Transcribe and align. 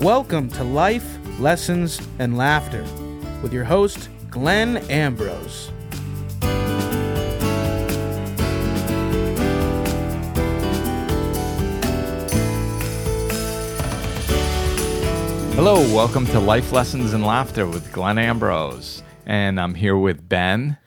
Welcome 0.00 0.48
to 0.50 0.64
Life, 0.64 1.18
Lessons, 1.38 2.00
and 2.18 2.36
Laughter 2.38 2.82
with 3.42 3.52
your 3.52 3.64
host, 3.64 4.08
Glenn 4.30 4.78
Ambrose. 4.90 5.70
Hello, 15.54 15.80
welcome 15.94 16.24
to 16.28 16.40
Life 16.40 16.72
Lessons 16.72 17.12
and 17.12 17.24
Laughter 17.24 17.66
with 17.66 17.92
Glenn 17.92 18.16
Ambrose. 18.18 19.02
And 19.26 19.60
I'm 19.60 19.74
here 19.74 19.96
with 19.96 20.26
Ben. 20.26 20.78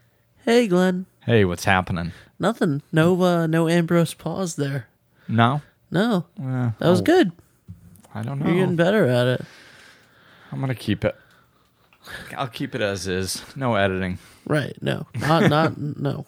Hey, 0.44 0.68
Glenn. 0.68 1.06
Hey, 1.26 1.46
what's 1.46 1.66
happening? 1.66 2.12
Nothing. 2.40 2.82
No, 2.92 3.22
uh, 3.22 3.46
no 3.46 3.70
Ambrose 3.70 4.16
pause 4.16 4.56
there. 4.56 4.88
No? 5.28 5.62
No, 5.92 6.26
Uh, 6.42 6.72
that 6.80 6.90
was 6.90 7.02
oh, 7.02 7.04
good. 7.04 7.32
I 8.14 8.22
don't 8.22 8.40
know. 8.40 8.48
You're 8.48 8.56
getting 8.56 8.76
better 8.76 9.08
at 9.08 9.28
it. 9.28 9.42
I'm 10.52 10.60
going 10.60 10.70
to 10.70 10.76
keep 10.76 11.04
it. 11.04 11.16
I'll 12.38 12.48
keep 12.48 12.76
it 12.76 12.82
as 12.82 13.08
is. 13.08 13.44
No 13.56 13.76
editing. 13.76 14.20
Right? 14.46 14.78
No, 14.82 15.08
not 15.16 15.50
not 15.50 15.78
no. 15.98 16.26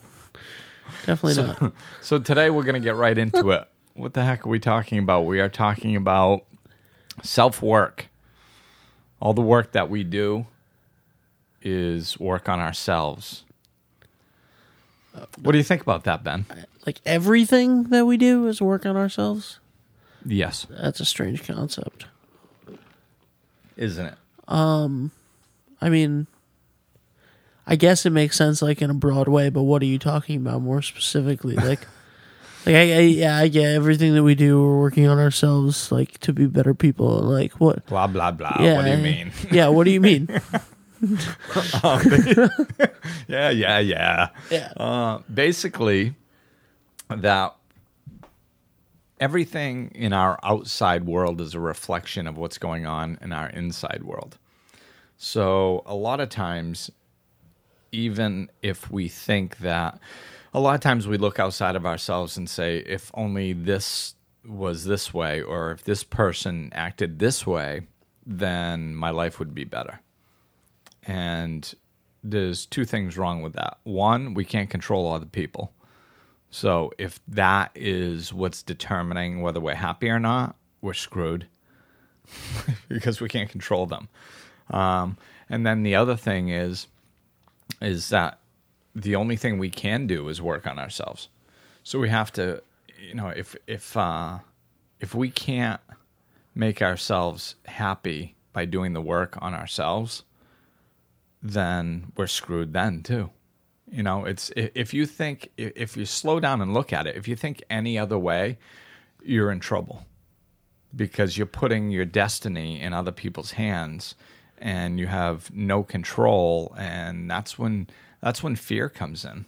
Definitely 1.05 1.43
not. 1.43 1.73
So 2.01 2.19
today 2.19 2.49
we're 2.49 2.63
going 2.63 2.75
to 2.75 2.79
get 2.79 2.95
right 2.95 3.17
into 3.17 3.51
it. 3.51 3.67
What 3.93 4.13
the 4.13 4.23
heck 4.23 4.45
are 4.45 4.49
we 4.49 4.59
talking 4.59 4.99
about? 4.99 5.21
We 5.25 5.39
are 5.39 5.49
talking 5.49 5.95
about 5.95 6.43
self 7.23 7.61
work. 7.61 8.07
All 9.19 9.33
the 9.33 9.41
work 9.41 9.71
that 9.73 9.89
we 9.89 10.03
do 10.03 10.47
is 11.61 12.19
work 12.19 12.47
on 12.49 12.59
ourselves. 12.59 13.43
What 15.41 15.53
do 15.53 15.57
you 15.57 15.63
think 15.63 15.81
about 15.81 16.03
that, 16.03 16.23
Ben? 16.23 16.45
Like 16.85 16.99
everything 17.05 17.83
that 17.85 18.05
we 18.05 18.17
do 18.17 18.47
is 18.47 18.61
work 18.61 18.85
on 18.85 18.97
ourselves. 18.97 19.59
Yes, 20.25 20.65
That's 20.69 20.99
a 20.99 21.05
strange 21.05 21.45
concept. 21.45 22.05
isn't 23.77 24.05
it? 24.05 24.15
Um 24.47 25.11
I 25.81 25.89
mean, 25.89 26.27
I 27.67 27.75
guess 27.75 28.05
it 28.05 28.11
makes 28.11 28.37
sense 28.37 28.61
like 28.61 28.81
in 28.81 28.89
a 28.89 28.93
broad 28.93 29.27
way, 29.27 29.49
but 29.49 29.63
what 29.63 29.81
are 29.81 29.85
you 29.85 29.99
talking 29.99 30.37
about 30.37 30.61
more 30.61 30.81
specifically? 30.81 31.55
Like, 31.65 31.85
like 32.65 32.75
I, 32.75 32.81
I 32.81 32.99
yeah, 33.01 33.37
I 33.37 33.47
get 33.47 33.75
everything 33.75 34.15
that 34.15 34.23
we 34.23 34.33
do. 34.33 34.59
We're 34.59 34.79
working 34.79 35.07
on 35.07 35.19
ourselves, 35.19 35.91
like 35.91 36.17
to 36.19 36.33
be 36.33 36.47
better 36.47 36.73
people. 36.73 37.19
Like 37.19 37.53
what? 37.53 37.85
Blah, 37.85 38.07
blah, 38.07 38.31
blah. 38.31 38.57
Yeah. 38.59 38.77
What 38.77 38.85
do 38.85 38.91
you 38.91 38.97
mean? 38.97 39.31
Yeah. 39.51 39.67
What 39.67 39.83
do 39.83 39.91
you 39.91 40.01
mean? 40.01 40.27
yeah, 43.27 43.49
yeah, 43.49 43.79
yeah. 43.79 44.29
Yeah. 44.49 44.71
Uh, 44.77 45.19
basically, 45.31 46.15
that 47.09 47.55
everything 49.19 49.91
in 49.95 50.13
our 50.13 50.39
outside 50.43 51.05
world 51.05 51.41
is 51.41 51.53
a 51.53 51.59
reflection 51.59 52.27
of 52.27 52.37
what's 52.37 52.57
going 52.57 52.85
on 52.85 53.17
in 53.21 53.31
our 53.31 53.49
inside 53.49 54.03
world. 54.03 54.37
So, 55.17 55.83
a 55.85 55.95
lot 55.95 56.19
of 56.19 56.29
times, 56.29 56.91
even 57.91 58.49
if 58.61 58.91
we 58.91 59.07
think 59.07 59.57
that, 59.59 59.99
a 60.53 60.59
lot 60.59 60.75
of 60.75 60.81
times 60.81 61.07
we 61.07 61.17
look 61.17 61.39
outside 61.39 61.75
of 61.75 61.85
ourselves 61.85 62.37
and 62.37 62.49
say, 62.49 62.77
if 62.79 63.11
only 63.13 63.53
this 63.53 64.15
was 64.45 64.85
this 64.85 65.13
way, 65.13 65.41
or 65.41 65.71
if 65.71 65.83
this 65.83 66.03
person 66.03 66.69
acted 66.73 67.19
this 67.19 67.47
way, 67.47 67.87
then 68.25 68.95
my 68.95 69.09
life 69.09 69.39
would 69.39 69.55
be 69.55 69.63
better. 69.63 70.01
And 71.03 71.73
there's 72.23 72.65
two 72.65 72.85
things 72.85 73.17
wrong 73.17 73.41
with 73.41 73.53
that. 73.53 73.77
One, 73.83 74.33
we 74.33 74.45
can't 74.45 74.69
control 74.69 75.11
other 75.11 75.25
people. 75.25 75.71
So 76.55 76.93
if 76.97 77.19
that 77.27 77.71
is 77.75 78.33
what's 78.33 78.63
determining 78.63 79.41
whether 79.41 79.59
we're 79.59 79.75
happy 79.75 80.09
or 80.09 80.21
not, 80.21 80.55
we're 80.79 80.93
screwed 80.93 81.47
because 82.87 83.19
we 83.19 83.27
can't 83.27 83.49
control 83.49 83.87
them. 83.87 84.07
Um, 84.69 85.17
and 85.49 85.67
then 85.67 85.83
the 85.83 85.95
other 85.95 86.15
thing 86.15 86.47
is, 86.47 86.87
is 87.81 88.07
that 88.07 88.39
the 88.95 89.17
only 89.17 89.35
thing 89.35 89.57
we 89.57 89.69
can 89.69 90.07
do 90.07 90.29
is 90.29 90.41
work 90.41 90.65
on 90.65 90.79
ourselves. 90.79 91.27
So 91.83 91.99
we 91.99 92.07
have 92.07 92.31
to, 92.31 92.63
you 93.05 93.15
know, 93.15 93.27
if 93.27 93.57
if 93.67 93.97
uh, 93.97 94.39
if 95.01 95.13
we 95.13 95.29
can't 95.29 95.81
make 96.55 96.81
ourselves 96.81 97.55
happy 97.65 98.37
by 98.53 98.63
doing 98.63 98.93
the 98.93 99.01
work 99.01 99.37
on 99.41 99.53
ourselves, 99.53 100.23
then 101.43 102.13
we're 102.15 102.27
screwed 102.27 102.71
then 102.71 103.03
too. 103.03 103.31
You 103.95 104.03
know, 104.03 104.25
it's 104.25 104.51
if 104.57 104.93
you 104.93 105.05
think 105.05 105.51
if 105.55 105.95
you 105.95 106.05
slow 106.05 106.41
down 106.41 106.61
and 106.61 106.73
look 106.73 106.91
at 106.91 107.07
it, 107.07 107.15
if 107.15 107.29
you 107.29 107.37
think 107.37 107.63
any 107.69 107.97
other 107.97 108.19
way, 108.19 108.57
you're 109.23 109.49
in 109.49 109.61
trouble 109.61 110.05
because 110.93 111.37
you're 111.37 111.47
putting 111.47 111.91
your 111.91 112.03
destiny 112.03 112.81
in 112.81 112.91
other 112.91 113.13
people's 113.13 113.51
hands 113.51 114.15
and 114.57 114.99
you 114.99 115.07
have 115.07 115.49
no 115.53 115.81
control 115.81 116.75
and 116.77 117.31
that's 117.31 117.57
when 117.57 117.87
that's 118.19 118.43
when 118.43 118.57
fear 118.57 118.89
comes 118.89 119.23
in. 119.23 119.45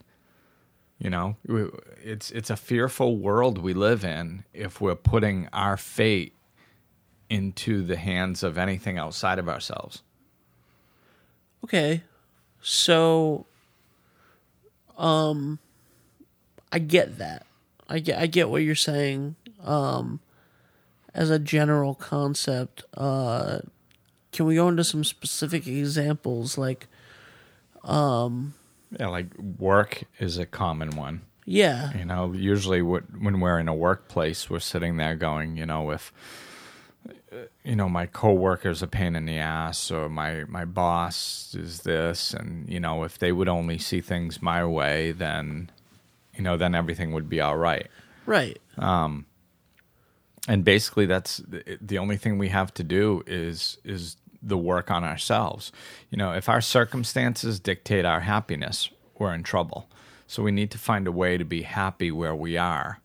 You 0.97 1.09
know, 1.09 1.35
it's 2.01 2.31
it's 2.31 2.49
a 2.49 2.55
fearful 2.55 3.17
world 3.17 3.57
we 3.57 3.73
live 3.73 4.05
in 4.05 4.45
if 4.53 4.79
we're 4.79 4.95
putting 4.95 5.49
our 5.51 5.75
fate 5.75 6.33
into 7.29 7.83
the 7.83 7.97
hands 7.97 8.43
of 8.43 8.57
anything 8.57 8.97
outside 8.97 9.39
of 9.39 9.49
ourselves. 9.49 10.03
Okay. 11.65 12.03
So 12.61 13.45
um 14.97 15.59
I 16.71 16.79
get 16.79 17.17
that. 17.19 17.45
I 17.87 17.99
get 17.99 18.19
I 18.19 18.27
get 18.27 18.49
what 18.49 18.63
you're 18.63 18.75
saying. 18.75 19.35
Um 19.63 20.19
as 21.13 21.29
a 21.29 21.39
general 21.39 21.95
concept, 21.95 22.83
uh 22.95 23.59
can 24.31 24.45
we 24.45 24.55
go 24.55 24.67
into 24.67 24.83
some 24.83 25.03
specific 25.03 25.65
examples 25.67 26.57
like 26.57 26.87
um, 27.83 28.53
Yeah, 28.99 29.07
like 29.07 29.27
work 29.37 30.03
is 30.19 30.37
a 30.37 30.45
common 30.45 30.91
one. 30.91 31.21
yeah. 31.45 31.97
You 31.97 32.05
know, 32.05 32.33
usually 32.33 32.81
what, 32.81 33.03
when 33.19 33.39
we're 33.39 33.59
in 33.59 33.67
a 33.69 33.73
workplace, 33.73 34.49
we're 34.49 34.59
sitting 34.59 34.97
there 34.97 35.15
going, 35.15 35.55
you 35.57 35.65
know, 35.65 35.91
if 35.91 36.11
you 37.63 37.75
know 37.75 37.89
my 37.89 38.05
coworker's 38.05 38.81
a 38.81 38.87
pain 38.87 39.15
in 39.15 39.25
the 39.25 39.37
ass, 39.37 39.91
or 39.91 40.09
my 40.09 40.43
my 40.45 40.65
boss 40.65 41.55
is 41.57 41.81
this, 41.81 42.33
and 42.33 42.67
you 42.69 42.79
know, 42.79 43.03
if 43.03 43.17
they 43.17 43.31
would 43.31 43.47
only 43.49 43.77
see 43.77 44.01
things 44.01 44.41
my 44.41 44.65
way, 44.65 45.11
then 45.11 45.69
you 46.35 46.43
know, 46.43 46.57
then 46.57 46.75
everything 46.75 47.11
would 47.13 47.29
be 47.29 47.41
all 47.41 47.57
right. 47.57 47.87
Right. 48.25 48.59
um 48.77 49.25
And 50.47 50.63
basically, 50.63 51.05
that's 51.05 51.37
the- 51.37 51.77
the 51.81 51.97
only 51.97 52.15
thing 52.17 52.37
we 52.37 52.49
have 52.49 52.73
to 52.75 52.83
do 52.83 53.23
is 53.27 53.77
is 53.83 54.17
the 54.41 54.57
work 54.57 54.91
on 54.91 55.03
ourselves. 55.03 55.71
You 56.11 56.17
know, 56.17 56.31
if 56.33 56.47
our 56.47 56.61
circumstances 56.61 57.59
dictate 57.59 58.05
our 58.05 58.21
happiness, 58.21 58.89
we're 59.17 59.33
in 59.33 59.43
trouble. 59.43 59.89
So 60.27 60.43
we 60.43 60.51
need 60.51 60.71
to 60.71 60.77
find 60.77 61.07
a 61.07 61.11
way 61.11 61.37
to 61.37 61.43
be 61.45 61.63
happy 61.63 62.11
where 62.11 62.35
we 62.35 62.55
are. 62.57 62.99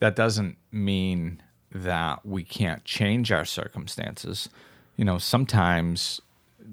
That 0.00 0.14
doesn't 0.16 0.56
mean 0.70 1.40
that 1.74 2.24
we 2.24 2.44
can't 2.44 2.84
change 2.84 3.32
our 3.32 3.44
circumstances. 3.44 4.48
You 4.96 5.04
know, 5.04 5.18
sometimes 5.18 6.20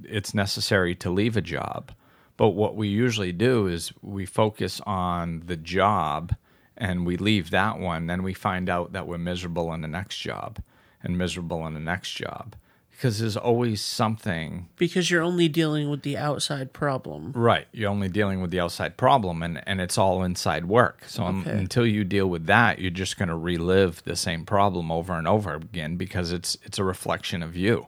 it's 0.03 0.34
necessary 0.34 0.95
to 0.95 1.09
leave 1.09 1.35
a 1.35 1.41
job. 1.41 1.91
But 2.38 2.50
what 2.50 2.75
we 2.75 2.88
usually 2.88 3.31
do 3.31 3.67
is 3.67 3.91
we 4.01 4.25
focus 4.25 4.79
on 4.85 5.44
the 5.45 5.57
job 5.57 6.35
and 6.78 7.06
we 7.06 7.17
leave 7.17 7.50
that 7.50 7.79
one. 7.79 8.07
Then 8.07 8.23
we 8.23 8.34
find 8.34 8.69
out 8.69 8.94
that 8.94 9.07
we're 9.07 9.17
miserable 9.17 9.73
in 9.73 9.81
the 9.81 9.88
next 9.88 10.17
job 10.17 10.62
and 11.03 11.18
miserable 11.18 11.68
in 11.68 11.73
the 11.73 11.79
next 11.79 12.12
job 12.12 12.56
because 13.01 13.17
there's 13.17 13.35
always 13.35 13.81
something 13.81 14.67
Because 14.78 15.09
you're 15.09 15.23
only 15.23 15.47
dealing 15.47 15.89
with 15.89 16.03
the 16.03 16.16
outside 16.17 16.72
problem. 16.72 17.31
right. 17.35 17.66
You're 17.72 17.89
only 17.89 18.09
dealing 18.09 18.41
with 18.41 18.51
the 18.51 18.59
outside 18.59 18.95
problem 18.95 19.41
and, 19.41 19.63
and 19.68 19.81
it's 19.81 19.98
all 19.98 20.21
inside 20.21 20.65
work. 20.65 21.06
So 21.07 21.24
um, 21.24 21.44
un- 21.48 21.51
until 21.51 21.88
you 21.88 22.03
deal 22.03 22.27
with 22.27 22.45
that, 22.45 22.77
you're 22.77 22.92
just 22.92 23.18
going 23.18 23.30
to 23.30 23.36
relive 23.36 24.03
the 24.03 24.15
same 24.15 24.45
problem 24.45 24.92
over 24.92 25.13
and 25.13 25.27
over 25.27 25.56
again 25.56 25.95
because 25.98 26.31
it's 26.31 26.56
it's 26.63 26.77
a 26.77 26.83
reflection 26.83 27.42
of 27.42 27.56
you. 27.56 27.88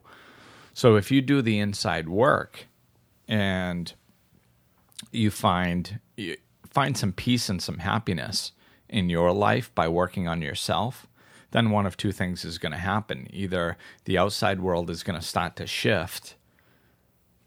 So 0.74 0.96
if 0.96 1.12
you 1.12 1.22
do 1.22 1.44
the 1.44 1.60
inside 1.60 2.10
work 2.10 2.66
and 3.28 3.94
you 5.12 5.30
find 5.30 6.00
you 6.18 6.38
find 6.68 6.98
some 6.98 7.12
peace 7.14 7.50
and 7.50 7.62
some 7.62 7.78
happiness 7.78 8.52
in 8.90 9.12
your 9.12 9.32
life 9.32 9.70
by 9.76 9.88
working 9.88 10.28
on 10.28 10.42
yourself, 10.42 11.06
then 11.54 11.70
one 11.70 11.86
of 11.86 11.96
two 11.96 12.12
things 12.12 12.44
is 12.44 12.58
going 12.58 12.72
to 12.72 12.78
happen. 12.78 13.28
Either 13.32 13.78
the 14.06 14.18
outside 14.18 14.60
world 14.60 14.90
is 14.90 15.04
going 15.04 15.20
to 15.20 15.26
start 15.26 15.56
to 15.56 15.68
shift 15.68 16.36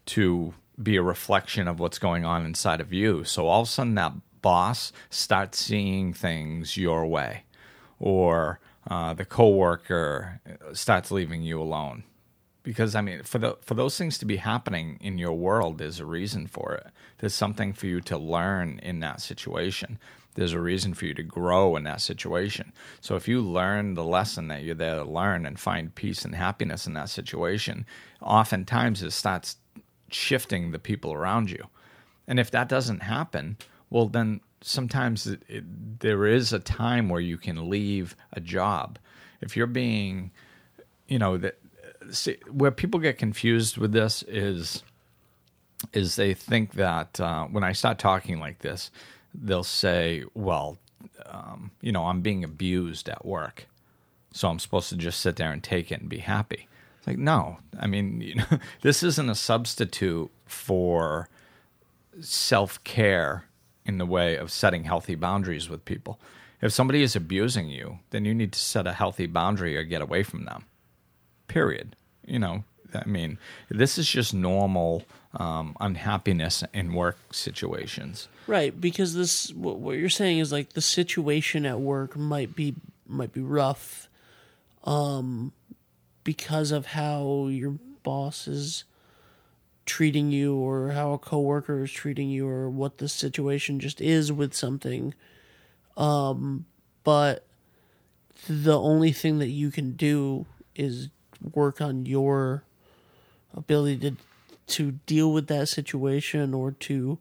to 0.07 0.53
be 0.81 0.95
a 0.95 1.01
reflection 1.01 1.67
of 1.67 1.79
what's 1.79 1.99
going 1.99 2.23
on 2.23 2.45
inside 2.45 2.79
of 2.79 2.93
you. 2.93 3.23
So 3.25 3.47
all 3.47 3.61
of 3.61 3.67
a 3.67 3.71
sudden, 3.71 3.95
that 3.95 4.13
boss 4.41 4.93
starts 5.09 5.59
seeing 5.59 6.13
things 6.13 6.77
your 6.77 7.05
way, 7.05 7.43
or 7.99 8.59
uh, 8.89 9.13
the 9.13 9.25
coworker 9.25 10.39
starts 10.71 11.11
leaving 11.11 11.41
you 11.41 11.61
alone 11.61 12.03
because 12.67 12.95
I 12.95 13.01
mean, 13.01 13.23
for 13.23 13.37
the 13.37 13.57
for 13.61 13.75
those 13.75 13.97
things 13.97 14.17
to 14.17 14.25
be 14.25 14.35
happening 14.35 14.97
in 14.99 15.17
your 15.17 15.31
world, 15.31 15.77
there's 15.77 16.01
a 16.01 16.05
reason 16.05 16.47
for 16.47 16.73
it. 16.73 16.87
There's 17.19 17.33
something 17.33 17.71
for 17.71 17.85
you 17.85 18.01
to 18.01 18.17
learn 18.17 18.79
in 18.83 18.99
that 18.99 19.21
situation. 19.21 19.97
There's 20.35 20.51
a 20.51 20.59
reason 20.59 20.93
for 20.93 21.05
you 21.05 21.13
to 21.13 21.23
grow 21.23 21.77
in 21.77 21.85
that 21.85 22.01
situation. 22.01 22.73
So 22.99 23.15
if 23.15 23.25
you 23.25 23.39
learn 23.39 23.93
the 23.93 24.03
lesson 24.03 24.49
that 24.49 24.63
you're 24.63 24.75
there 24.75 24.97
to 24.97 25.05
learn 25.05 25.45
and 25.45 25.57
find 25.57 25.95
peace 25.95 26.25
and 26.25 26.35
happiness 26.35 26.85
in 26.85 26.93
that 26.95 27.07
situation, 27.09 27.85
oftentimes 28.21 29.01
it 29.01 29.11
starts 29.11 29.55
shifting 30.11 30.71
the 30.71 30.77
people 30.77 31.13
around 31.13 31.49
you. 31.49 31.67
And 32.27 32.37
if 32.37 32.51
that 32.51 32.67
doesn't 32.67 33.03
happen, 33.03 33.55
well, 33.89 34.07
then 34.07 34.41
sometimes 34.59 35.25
it, 35.25 35.41
it, 35.47 35.99
there 36.01 36.25
is 36.25 36.51
a 36.51 36.59
time 36.59 37.07
where 37.07 37.21
you 37.21 37.37
can 37.37 37.69
leave 37.69 38.13
a 38.33 38.41
job. 38.41 38.99
If 39.39 39.55
you're 39.55 39.67
being, 39.67 40.31
you 41.07 41.17
know, 41.17 41.37
that 41.37 41.59
see, 42.11 42.37
where 42.51 42.71
people 42.71 42.99
get 42.99 43.17
confused 43.17 43.77
with 43.77 43.91
this 43.91 44.23
is 44.23 44.83
is 45.93 46.15
they 46.15 46.33
think 46.33 46.73
that 46.73 47.19
uh, 47.19 47.45
when 47.45 47.63
I 47.63 47.71
start 47.71 47.99
talking 47.99 48.39
like 48.39 48.59
this, 48.59 48.91
they'll 49.33 49.63
say, 49.63 50.23
"Well, 50.33 50.77
um, 51.25 51.71
you 51.81 51.91
know, 51.91 52.05
I'm 52.05 52.21
being 52.21 52.43
abused 52.43 53.09
at 53.09 53.25
work, 53.25 53.67
so 54.31 54.49
I'm 54.49 54.59
supposed 54.59 54.89
to 54.89 54.95
just 54.95 55.19
sit 55.19 55.35
there 55.35 55.51
and 55.51 55.63
take 55.63 55.91
it 55.91 56.01
and 56.01 56.09
be 56.09 56.19
happy." 56.19 56.67
It's 56.97 57.07
like, 57.07 57.17
no, 57.17 57.59
I 57.79 57.87
mean, 57.87 58.21
you 58.21 58.35
know, 58.35 58.59
this 58.81 59.03
isn't 59.03 59.29
a 59.29 59.35
substitute 59.35 60.31
for 60.45 61.29
self 62.19 62.83
care 62.83 63.45
in 63.85 63.97
the 63.97 64.05
way 64.05 64.35
of 64.35 64.51
setting 64.51 64.83
healthy 64.83 65.15
boundaries 65.15 65.69
with 65.69 65.85
people. 65.85 66.19
If 66.61 66.73
somebody 66.73 67.03
is 67.03 67.15
abusing 67.15 67.69
you, 67.69 67.99
then 68.09 68.25
you 68.25 68.33
need 68.33 68.51
to 68.51 68.59
set 68.59 68.87
a 68.87 68.93
healthy 68.93 69.27
boundary 69.27 69.77
or 69.77 69.83
get 69.83 70.01
away 70.01 70.23
from 70.23 70.45
them. 70.45 70.65
Period. 71.47 71.95
You 72.25 72.39
know, 72.39 72.63
I 72.93 73.05
mean, 73.05 73.37
this 73.69 73.97
is 73.97 74.07
just 74.07 74.33
normal 74.33 75.03
um, 75.33 75.75
unhappiness 75.79 76.63
in 76.73 76.93
work 76.93 77.17
situations. 77.31 78.27
Right, 78.47 78.79
because 78.79 79.13
this 79.13 79.53
what, 79.53 79.97
you're 79.97 80.09
saying 80.09 80.39
is 80.39 80.51
like 80.51 80.73
the 80.73 80.81
situation 80.81 81.65
at 81.65 81.79
work 81.79 82.15
might 82.15 82.55
be 82.55 82.75
might 83.05 83.33
be 83.33 83.41
rough, 83.41 84.09
um, 84.83 85.53
because 86.23 86.71
of 86.71 86.87
how 86.87 87.47
your 87.47 87.75
boss 88.03 88.47
is 88.47 88.83
treating 89.85 90.31
you, 90.31 90.55
or 90.55 90.91
how 90.91 91.13
a 91.13 91.17
coworker 91.17 91.83
is 91.83 91.91
treating 91.91 92.29
you, 92.29 92.47
or 92.47 92.69
what 92.69 92.97
the 92.97 93.07
situation 93.09 93.79
just 93.79 94.01
is 94.01 94.31
with 94.31 94.53
something. 94.53 95.13
Um, 95.95 96.65
but 97.03 97.45
the 98.47 98.79
only 98.79 99.11
thing 99.11 99.39
that 99.39 99.49
you 99.49 99.71
can 99.71 99.93
do 99.93 100.45
is 100.75 101.09
work 101.53 101.81
on 101.81 102.05
your 102.05 102.63
ability 103.55 103.97
to 104.11 104.15
to 104.67 104.91
deal 105.05 105.31
with 105.31 105.47
that 105.47 105.69
situation 105.69 106.53
or 106.53 106.71
to 106.71 107.17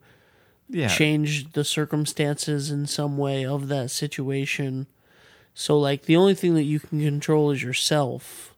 Yeah. 0.68 0.88
change 0.88 1.52
the 1.52 1.62
circumstances 1.62 2.72
in 2.72 2.86
some 2.88 3.16
way 3.16 3.46
of 3.46 3.68
that 3.68 3.92
situation. 3.92 4.88
So 5.54 5.78
like 5.78 6.02
the 6.06 6.16
only 6.16 6.34
thing 6.34 6.54
that 6.54 6.64
you 6.64 6.80
can 6.80 7.00
control 7.00 7.52
is 7.52 7.62
yourself 7.62 8.52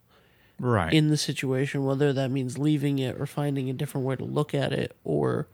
Right. 0.58 0.90
in 0.92 1.08
the 1.08 1.18
situation, 1.18 1.84
whether 1.84 2.14
that 2.14 2.30
means 2.30 2.56
leaving 2.56 2.98
it 2.98 3.20
or 3.20 3.26
finding 3.26 3.68
a 3.68 3.74
different 3.74 4.06
way 4.06 4.16
to 4.16 4.24
look 4.24 4.54
at 4.54 4.72
it 4.72 4.96
or 5.04 5.46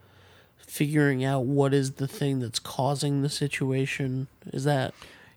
figuring 0.56 1.24
out 1.24 1.44
what 1.44 1.74
is 1.74 1.94
the 1.94 2.06
thing 2.08 2.38
that's 2.38 2.60
causing 2.60 3.22
the 3.22 3.28
situation. 3.28 4.28
Is 4.52 4.62
that 4.64 4.94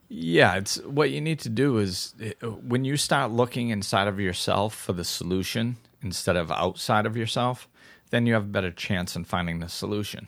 Yeah, 0.09 0.55
it's 0.55 0.77
what 0.83 1.11
you 1.11 1.19
need 1.19 1.39
to 1.39 1.49
do 1.49 1.77
is 1.79 2.13
uh, 2.21 2.47
when 2.47 2.85
you 2.85 2.95
start 2.95 3.31
looking 3.31 3.69
inside 3.69 4.07
of 4.07 4.19
yourself 4.19 4.73
for 4.73 4.93
the 4.93 5.03
solution 5.03 5.77
instead 6.01 6.37
of 6.37 6.49
outside 6.51 7.05
of 7.05 7.17
yourself, 7.17 7.67
then 8.09 8.25
you 8.25 8.33
have 8.33 8.43
a 8.43 8.47
better 8.47 8.71
chance 8.71 9.15
in 9.15 9.25
finding 9.25 9.59
the 9.59 9.67
solution. 9.67 10.27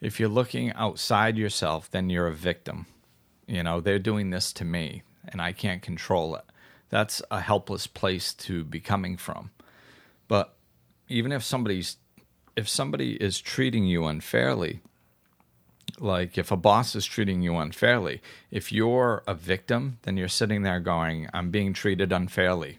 If 0.00 0.20
you're 0.20 0.28
looking 0.28 0.72
outside 0.74 1.36
yourself, 1.36 1.90
then 1.90 2.10
you're 2.10 2.28
a 2.28 2.34
victim. 2.34 2.86
You 3.46 3.64
know, 3.64 3.80
they're 3.80 3.98
doing 3.98 4.30
this 4.30 4.52
to 4.54 4.64
me 4.64 5.02
and 5.26 5.42
I 5.42 5.52
can't 5.52 5.82
control 5.82 6.36
it. 6.36 6.44
That's 6.90 7.20
a 7.30 7.40
helpless 7.40 7.86
place 7.86 8.32
to 8.34 8.64
be 8.64 8.80
coming 8.80 9.16
from. 9.16 9.50
But 10.28 10.54
even 11.08 11.32
if 11.32 11.42
somebody's 11.42 11.96
if 12.56 12.68
somebody 12.68 13.12
is 13.14 13.40
treating 13.40 13.84
you 13.84 14.06
unfairly, 14.06 14.80
like 16.00 16.38
if 16.38 16.50
a 16.50 16.56
boss 16.56 16.94
is 16.94 17.04
treating 17.06 17.42
you 17.42 17.56
unfairly, 17.56 18.20
if 18.50 18.72
you're 18.72 19.22
a 19.26 19.34
victim, 19.34 19.98
then 20.02 20.16
you're 20.16 20.28
sitting 20.28 20.62
there 20.62 20.80
going, 20.80 21.28
I'm 21.32 21.50
being 21.50 21.72
treated 21.72 22.12
unfairly. 22.12 22.78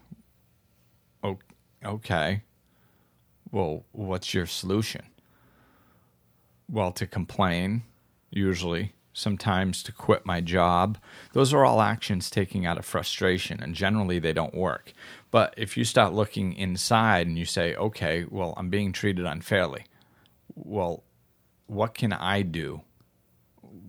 Okay. 1.83 2.43
Well, 3.51 3.85
what's 3.93 4.33
your 4.33 4.45
solution? 4.45 5.03
Well, 6.69 6.91
to 6.91 7.07
complain, 7.07 7.83
usually, 8.29 8.93
sometimes 9.13 9.81
to 9.83 9.91
quit 9.91 10.25
my 10.25 10.41
job. 10.41 10.97
Those 11.33 11.53
are 11.53 11.65
all 11.65 11.81
actions 11.81 12.29
taking 12.29 12.65
out 12.65 12.77
of 12.77 12.85
frustration, 12.85 13.63
and 13.63 13.73
generally 13.73 14.19
they 14.19 14.33
don't 14.33 14.53
work. 14.53 14.93
But 15.31 15.53
if 15.57 15.77
you 15.77 15.83
start 15.83 16.13
looking 16.13 16.53
inside 16.53 17.27
and 17.27 17.37
you 17.37 17.45
say, 17.45 17.75
okay, 17.75 18.25
well, 18.29 18.53
I'm 18.57 18.69
being 18.69 18.91
treated 18.91 19.25
unfairly, 19.25 19.85
well, 20.53 21.03
what 21.65 21.93
can 21.93 22.13
I 22.13 22.41
do 22.41 22.81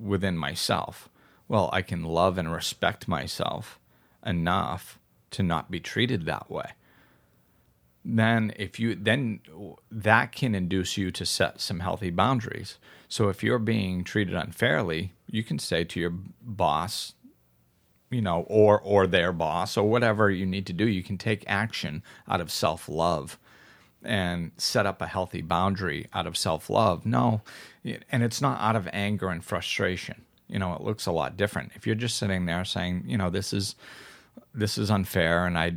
within 0.00 0.36
myself? 0.36 1.08
Well, 1.48 1.68
I 1.72 1.82
can 1.82 2.04
love 2.04 2.38
and 2.38 2.52
respect 2.52 3.08
myself 3.08 3.78
enough 4.24 4.98
to 5.32 5.42
not 5.42 5.70
be 5.70 5.80
treated 5.80 6.26
that 6.26 6.50
way. 6.50 6.72
Then 8.04 8.52
if 8.56 8.80
you 8.80 8.94
then 8.94 9.40
that 9.90 10.32
can 10.32 10.54
induce 10.54 10.96
you 10.96 11.10
to 11.10 11.26
set 11.26 11.60
some 11.60 11.80
healthy 11.80 12.10
boundaries. 12.10 12.78
So 13.08 13.28
if 13.28 13.42
you're 13.42 13.58
being 13.58 14.04
treated 14.04 14.34
unfairly, 14.34 15.12
you 15.26 15.42
can 15.42 15.58
say 15.58 15.84
to 15.84 16.00
your 16.00 16.14
boss, 16.40 17.14
you 18.10 18.22
know, 18.22 18.46
or 18.48 18.80
or 18.80 19.06
their 19.06 19.32
boss 19.32 19.76
or 19.76 19.88
whatever 19.88 20.30
you 20.30 20.46
need 20.46 20.66
to 20.66 20.72
do, 20.72 20.86
you 20.86 21.02
can 21.02 21.18
take 21.18 21.44
action 21.46 22.02
out 22.26 22.40
of 22.40 22.50
self-love 22.50 23.38
and 24.02 24.52
set 24.56 24.86
up 24.86 25.02
a 25.02 25.06
healthy 25.06 25.42
boundary 25.42 26.06
out 26.12 26.26
of 26.26 26.36
self 26.36 26.70
love. 26.70 27.04
No, 27.04 27.42
and 27.84 28.22
it's 28.22 28.40
not 28.40 28.60
out 28.60 28.76
of 28.76 28.88
anger 28.92 29.28
and 29.28 29.44
frustration. 29.44 30.24
You 30.48 30.58
know, 30.58 30.74
it 30.74 30.82
looks 30.82 31.06
a 31.06 31.12
lot 31.12 31.36
different. 31.36 31.72
If 31.74 31.86
you're 31.86 31.94
just 31.94 32.16
sitting 32.16 32.46
there 32.46 32.64
saying, 32.64 33.04
you 33.06 33.16
know, 33.16 33.30
this 33.30 33.52
is 33.52 33.76
this 34.54 34.78
is 34.78 34.90
unfair 34.90 35.46
and 35.46 35.56
I 35.58 35.76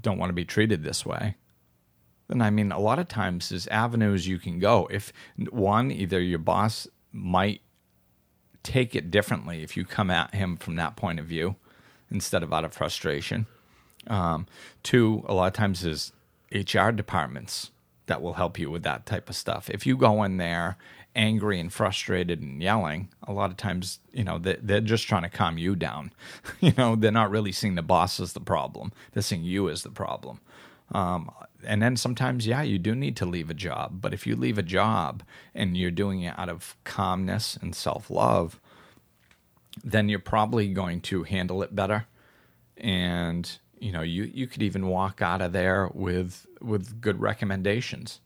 don't 0.00 0.18
want 0.18 0.30
to 0.30 0.34
be 0.34 0.44
treated 0.44 0.84
this 0.84 1.04
way, 1.04 1.34
then 2.28 2.40
I 2.42 2.50
mean, 2.50 2.70
a 2.70 2.78
lot 2.78 2.98
of 2.98 3.08
times 3.08 3.48
there's 3.48 3.66
avenues 3.68 4.28
you 4.28 4.38
can 4.38 4.58
go. 4.58 4.88
If 4.90 5.12
one, 5.50 5.90
either 5.90 6.20
your 6.20 6.38
boss 6.38 6.86
might 7.12 7.62
take 8.62 8.94
it 8.94 9.10
differently 9.10 9.62
if 9.62 9.76
you 9.76 9.84
come 9.84 10.10
at 10.10 10.34
him 10.34 10.56
from 10.56 10.76
that 10.76 10.94
point 10.94 11.18
of 11.18 11.26
view 11.26 11.56
instead 12.10 12.42
of 12.42 12.52
out 12.52 12.64
of 12.64 12.72
frustration. 12.72 13.46
Um, 14.06 14.46
two, 14.82 15.24
a 15.26 15.34
lot 15.34 15.46
of 15.46 15.52
times 15.52 15.84
is 15.84 16.12
HR 16.52 16.90
departments 16.90 17.70
that 18.06 18.22
will 18.22 18.34
help 18.34 18.58
you 18.58 18.70
with 18.70 18.82
that 18.82 19.06
type 19.06 19.28
of 19.28 19.36
stuff. 19.36 19.68
If 19.70 19.86
you 19.86 19.96
go 19.96 20.22
in 20.22 20.38
there 20.38 20.76
angry 21.14 21.60
and 21.60 21.72
frustrated 21.72 22.40
and 22.40 22.62
yelling, 22.62 23.08
a 23.26 23.32
lot 23.32 23.50
of 23.50 23.56
times, 23.56 24.00
you 24.12 24.24
know, 24.24 24.38
they, 24.38 24.56
they're 24.60 24.80
just 24.80 25.06
trying 25.06 25.22
to 25.22 25.28
calm 25.28 25.58
you 25.58 25.74
down. 25.76 26.12
you 26.60 26.72
know, 26.76 26.96
they're 26.96 27.12
not 27.12 27.30
really 27.30 27.52
seeing 27.52 27.74
the 27.74 27.82
boss 27.82 28.20
as 28.20 28.32
the 28.32 28.40
problem, 28.40 28.92
they're 29.12 29.22
seeing 29.22 29.44
you 29.44 29.68
as 29.68 29.82
the 29.82 29.90
problem. 29.90 30.40
Um, 30.92 31.30
and 31.66 31.82
then 31.82 31.96
sometimes, 31.96 32.46
yeah, 32.46 32.62
you 32.62 32.78
do 32.78 32.94
need 32.94 33.16
to 33.16 33.26
leave 33.26 33.50
a 33.50 33.54
job. 33.54 34.00
But 34.00 34.14
if 34.14 34.26
you 34.26 34.36
leave 34.36 34.58
a 34.58 34.62
job 34.62 35.22
and 35.54 35.76
you're 35.76 35.90
doing 35.90 36.22
it 36.22 36.38
out 36.38 36.48
of 36.48 36.76
calmness 36.84 37.58
and 37.60 37.74
self 37.74 38.10
love, 38.10 38.58
then 39.84 40.08
you're 40.08 40.18
probably 40.18 40.72
going 40.72 41.00
to 41.02 41.24
handle 41.24 41.62
it 41.62 41.74
better. 41.74 42.06
And 42.76 43.58
you 43.80 43.92
know, 43.92 44.02
you, 44.02 44.24
you 44.24 44.46
could 44.46 44.62
even 44.62 44.88
walk 44.88 45.20
out 45.22 45.40
of 45.40 45.52
there 45.52 45.88
with 45.94 46.46
with 46.60 47.00
good 47.00 47.20
recommendations. 47.20 48.20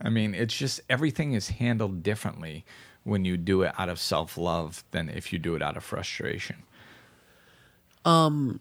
I 0.00 0.08
mean, 0.10 0.34
it's 0.34 0.56
just 0.56 0.80
everything 0.88 1.32
is 1.32 1.48
handled 1.48 2.02
differently 2.02 2.64
when 3.04 3.24
you 3.24 3.36
do 3.36 3.62
it 3.62 3.72
out 3.78 3.88
of 3.88 3.98
self 3.98 4.36
love 4.36 4.84
than 4.90 5.08
if 5.08 5.32
you 5.32 5.38
do 5.38 5.54
it 5.54 5.62
out 5.62 5.76
of 5.76 5.84
frustration. 5.84 6.56
um 8.04 8.60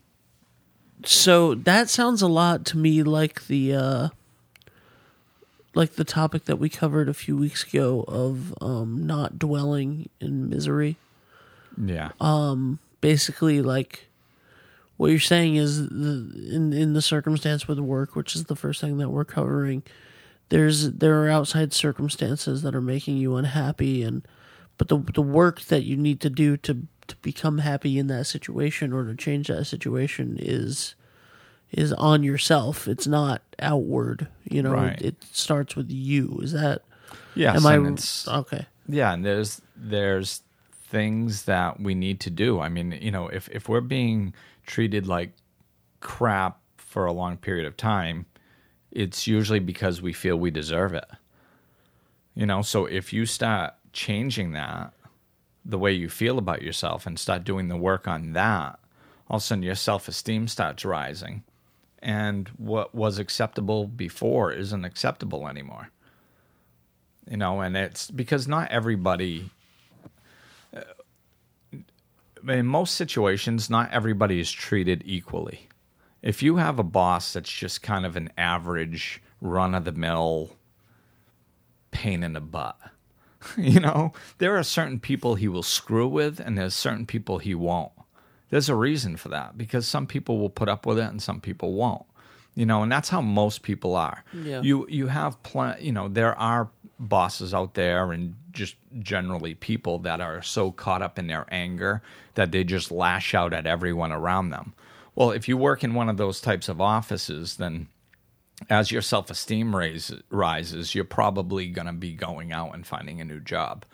so 1.06 1.54
that 1.54 1.90
sounds 1.90 2.22
a 2.24 2.28
lot 2.28 2.66
to 2.66 2.78
me 2.78 3.04
like 3.04 3.46
the 3.48 3.74
uh 3.76 4.10
like 5.76 5.94
the 5.94 6.04
topic 6.04 6.46
that 6.46 6.58
we 6.58 6.70
covered 6.70 7.08
a 7.08 7.14
few 7.14 7.38
weeks 7.38 7.64
ago 7.64 8.04
of 8.08 8.54
um 8.62 9.06
not 9.06 9.38
dwelling 9.38 10.10
in 10.20 10.50
misery 10.50 10.98
Yeah. 11.78 12.12
um 12.20 12.80
basically 13.00 13.62
like 13.62 14.07
what 14.98 15.10
you're 15.12 15.20
saying 15.20 15.56
is 15.56 15.88
the, 15.90 16.50
in 16.52 16.74
in 16.74 16.94
the 16.94 17.02
circumstance 17.02 17.68
with 17.68 17.80
work 17.80 18.16
which 18.16 18.36
is 18.36 18.46
the 18.46 18.56
first 18.56 18.82
thing 18.82 18.98
that 18.98 19.10
we're 19.10 19.26
covering 19.26 19.84
there's 20.50 20.92
there 20.92 21.24
are 21.24 21.30
outside 21.30 21.74
circumstances 21.74 22.62
that 22.62 22.76
are 22.76 22.82
making 22.82 23.18
you 23.18 23.36
unhappy 23.36 24.04
and 24.04 24.28
but 24.78 24.88
the 24.90 24.98
the 25.14 25.22
work 25.22 25.62
that 25.64 25.84
you 25.84 25.96
need 25.98 26.20
to 26.22 26.30
do 26.30 26.58
to 26.58 26.88
to 27.08 27.16
become 27.18 27.60
happy 27.60 27.98
in 27.98 28.08
that 28.08 28.26
situation 28.26 28.92
or 28.94 29.06
to 29.06 29.16
change 29.16 29.48
that 29.48 29.66
situation 29.66 30.38
is 30.40 30.94
is 31.72 31.92
on 31.94 32.24
yourself. 32.24 32.88
It's 32.88 33.08
not 33.08 33.42
outward. 33.60 34.28
You 34.50 34.62
know, 34.64 34.72
Right. 34.74 35.02
it 35.02 35.16
starts 35.32 35.76
with 35.76 35.90
you. 35.90 36.40
Is 36.42 36.54
that? 36.54 36.82
Yeah. 37.36 37.56
am 37.56 37.66
I 37.66 37.78
okay? 38.40 38.66
Yeah, 38.88 39.14
and 39.14 39.26
there's 39.26 39.62
there's 39.76 40.42
things 40.88 41.44
that 41.44 41.80
we 41.80 41.94
need 41.94 42.20
to 42.22 42.30
do. 42.30 42.60
I 42.60 42.70
mean, 42.70 42.98
you 43.02 43.12
know, 43.12 43.28
if 43.28 43.50
if 43.50 43.68
we're 43.68 43.82
being 43.82 44.34
treated 44.66 45.08
like 45.08 45.34
crap 46.00 46.60
for 46.78 47.06
a 47.06 47.12
long 47.12 47.38
period 47.38 47.66
of 47.66 47.78
time, 47.78 48.26
it's 48.92 49.28
usually 49.28 49.60
because 49.60 50.02
we 50.02 50.14
feel 50.14 50.38
we 50.38 50.52
deserve 50.52 50.94
it. 50.94 51.10
You 52.36 52.46
know, 52.46 52.62
so 52.62 52.86
if 52.86 53.12
you 53.12 53.26
start 53.26 53.74
changing 53.94 54.54
that, 54.54 54.94
the 55.66 55.78
way 55.78 55.92
you 55.92 56.08
feel 56.10 56.38
about 56.38 56.62
yourself 56.62 57.06
and 57.06 57.20
start 57.20 57.44
doing 57.44 57.68
the 57.68 57.78
work 57.78 58.08
on 58.08 58.34
that, 58.34 58.80
all 59.30 59.38
of 59.38 59.42
a 59.42 59.46
sudden 59.46 59.64
your 59.64 59.76
self 59.76 60.08
esteem 60.08 60.48
starts 60.48 60.86
rising. 60.86 61.44
And 62.00 62.48
what 62.58 62.94
was 62.94 63.18
acceptable 63.18 63.88
before 63.88 64.52
isn't 64.54 64.86
acceptable 64.86 65.48
anymore 65.48 65.90
you 67.30 67.38
know 67.38 67.60
and 67.60 67.76
it's 67.76 68.10
because 68.10 68.48
not 68.48 68.72
everybody 68.72 69.50
in 72.48 72.66
most 72.66 72.96
situations 72.96 73.70
not 73.70 73.92
everybody 73.92 74.40
is 74.40 74.52
treated 74.52 75.04
equally. 75.06 75.68
If 76.22 76.42
you 76.44 76.58
have 76.58 76.80
a 76.80 76.84
boss 76.84 77.34
that's 77.34 77.52
just 77.52 77.82
kind 77.82 78.06
of 78.06 78.16
an 78.16 78.30
average 78.38 79.22
run 79.40 79.76
of 79.76 79.86
the 79.86 79.92
mill 79.92 80.52
pain 81.92 82.22
in 82.24 82.34
the 82.34 82.42
butt 82.42 82.78
you 83.58 83.80
know 83.80 84.12
there 84.40 84.58
are 84.58 84.64
certain 84.64 85.00
people 85.00 85.36
he 85.36 85.48
will 85.48 85.64
screw 85.64 86.08
with 86.08 86.40
and 86.40 86.58
there's 86.58 86.74
certain 86.74 87.06
people 87.06 87.38
he 87.38 87.56
won't. 87.56 87.92
There's 88.50 88.70
a 88.70 88.76
reason 88.76 89.18
for 89.18 89.30
that 89.30 89.58
because 89.58 89.88
some 89.88 90.08
people 90.08 90.40
will 90.40 90.50
put 90.50 90.70
up 90.70 90.86
with 90.86 90.98
it 90.98 91.10
and 91.10 91.22
some 91.22 91.40
people 91.40 91.74
won't 91.74 92.06
you 92.56 92.66
know 92.66 92.82
and 92.82 92.92
that's 92.92 93.10
how 93.10 93.22
most 93.22 93.62
people 93.62 93.96
are. 93.96 94.24
Yeah. 94.34 94.62
you 94.62 94.88
you 94.90 95.08
have 95.08 95.42
plenty 95.44 95.86
you 95.86 95.92
know 95.92 96.08
there 96.08 96.38
are 96.38 96.70
bosses 97.00 97.54
out 97.54 97.76
there 97.76 98.12
and 98.12 98.36
just 98.52 98.76
generally 99.00 99.54
people 99.54 100.00
that 100.00 100.20
are 100.20 100.42
so 100.42 100.72
caught 100.72 101.02
up 101.02 101.20
in 101.20 101.28
their 101.28 101.46
anger 101.52 102.02
that 102.36 102.52
they 102.52 102.64
just 102.64 102.92
lash 102.92 103.34
out 103.34 103.54
at 103.54 103.68
everyone 103.68 104.12
around 104.12 104.50
them. 104.50 104.74
Well 105.16 105.32
if 105.32 105.48
you 105.48 105.58
work 105.58 105.84
in 105.84 105.94
one 105.94 106.10
of 106.10 106.18
those 106.18 106.42
types 106.42 106.70
of 106.70 106.82
offices 106.82 107.58
then 107.58 107.88
as 108.72 108.92
your 108.92 109.04
self-esteem 109.04 109.76
raise, 109.76 110.12
rises 110.32 110.96
you're 110.96 111.04
probably 111.04 111.68
going 111.68 111.86
to 111.86 111.94
be 111.94 112.14
going 112.14 112.52
out 112.52 112.74
and 112.74 112.88
finding 112.88 113.22
a 113.22 113.26
new 113.26 113.40
job 113.40 113.86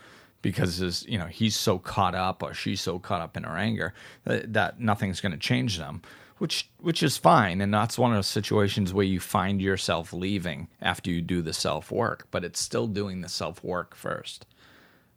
because 0.42 0.82
as 0.82 1.06
you 1.08 1.18
know 1.18 1.26
he's 1.26 1.56
so 1.56 1.80
caught 1.80 2.16
up 2.16 2.44
or 2.44 2.54
she's 2.54 2.82
so 2.82 3.00
caught 3.00 3.22
up 3.22 3.36
in 3.36 3.44
her 3.44 3.58
anger 3.58 3.94
that, 4.26 4.54
that 4.54 4.80
nothing's 4.80 5.20
going 5.20 5.32
to 5.32 5.38
change 5.38 5.78
them 5.78 6.02
which 6.44 6.70
which 6.82 7.02
is 7.02 7.16
fine. 7.16 7.62
And 7.62 7.74
that's 7.74 7.98
one 7.98 8.12
of 8.12 8.18
those 8.18 8.28
situations 8.28 8.94
where 8.94 9.06
you 9.06 9.22
find 9.22 9.62
yourself 9.62 10.12
leaving 10.12 10.68
after 10.82 11.10
you 11.10 11.22
do 11.22 11.42
the 11.42 11.54
self 11.54 11.90
work 11.90 12.28
but 12.32 12.44
it's 12.44 12.60
still 12.60 12.86
doing 12.86 13.22
the 13.22 13.30
self 13.30 13.64
work 13.64 13.96
first. 13.96 14.46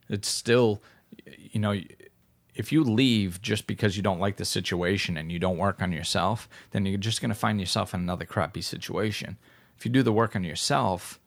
It's 0.09 0.28
still 0.28 0.80
you 1.26 1.59
know 1.59 1.80
if 2.54 2.71
you 2.71 2.85
leave 2.85 3.42
just 3.42 3.66
because 3.66 3.97
you 3.97 4.04
don't 4.04 4.21
like 4.21 4.37
the 4.37 4.45
situation 4.45 5.16
and 5.16 5.33
you 5.33 5.40
don't 5.40 5.59
work 5.59 5.83
on 5.83 5.90
yourself 5.90 6.49
then 6.71 6.87
you're 6.87 6.97
just 6.97 7.21
going 7.21 7.30
to 7.30 7.35
find 7.35 7.59
yourself 7.59 7.92
in 7.92 7.99
another 7.99 8.25
crappy 8.25 8.62
situation. 8.62 9.37
If 9.76 9.85
you 9.85 9.90
do 9.90 10.04
the 10.04 10.12
work 10.12 10.37
on 10.37 10.45
yourself 10.45 11.18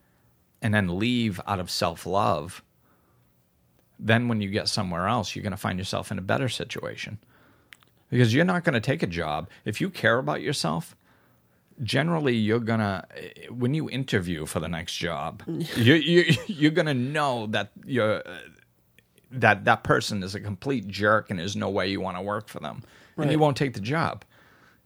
and 0.61 0.73
then 0.73 0.97
leave 0.97 1.41
out 1.45 1.59
of 1.59 1.69
self-love 1.69 2.63
then 3.99 4.29
when 4.29 4.39
you 4.39 4.47
get 4.47 4.69
somewhere 4.69 5.09
else 5.09 5.35
you're 5.35 5.43
going 5.43 5.51
to 5.51 5.57
find 5.57 5.77
yourself 5.77 6.09
in 6.09 6.17
a 6.17 6.21
better 6.21 6.47
situation 6.47 7.19
because 8.09 8.33
you're 8.33 8.45
not 8.45 8.63
going 8.63 8.73
to 8.73 8.79
take 8.79 9.03
a 9.03 9.07
job. 9.07 9.49
If 9.65 9.79
you 9.81 9.89
care 9.89 10.17
about 10.17 10.41
yourself 10.41 10.95
generally 11.81 12.35
you're 12.35 12.59
gonna 12.59 13.05
when 13.49 13.73
you 13.73 13.89
interview 13.89 14.45
for 14.45 14.59
the 14.59 14.67
next 14.67 14.95
job 14.95 15.43
you, 15.47 15.93
you, 15.93 16.33
you're 16.47 16.71
gonna 16.71 16.93
know 16.93 17.47
that 17.47 17.71
you're 17.85 18.21
that 19.31 19.65
that 19.65 19.83
person 19.83 20.23
is 20.23 20.35
a 20.35 20.39
complete 20.39 20.87
jerk 20.87 21.29
and 21.29 21.39
there's 21.39 21.55
no 21.55 21.69
way 21.69 21.87
you 21.87 22.01
want 22.01 22.17
to 22.17 22.21
work 22.21 22.47
for 22.47 22.59
them. 22.59 22.81
And 23.15 23.31
you 23.31 23.37
won't 23.37 23.57
take 23.57 23.73
the 23.73 23.79
job 23.79 24.25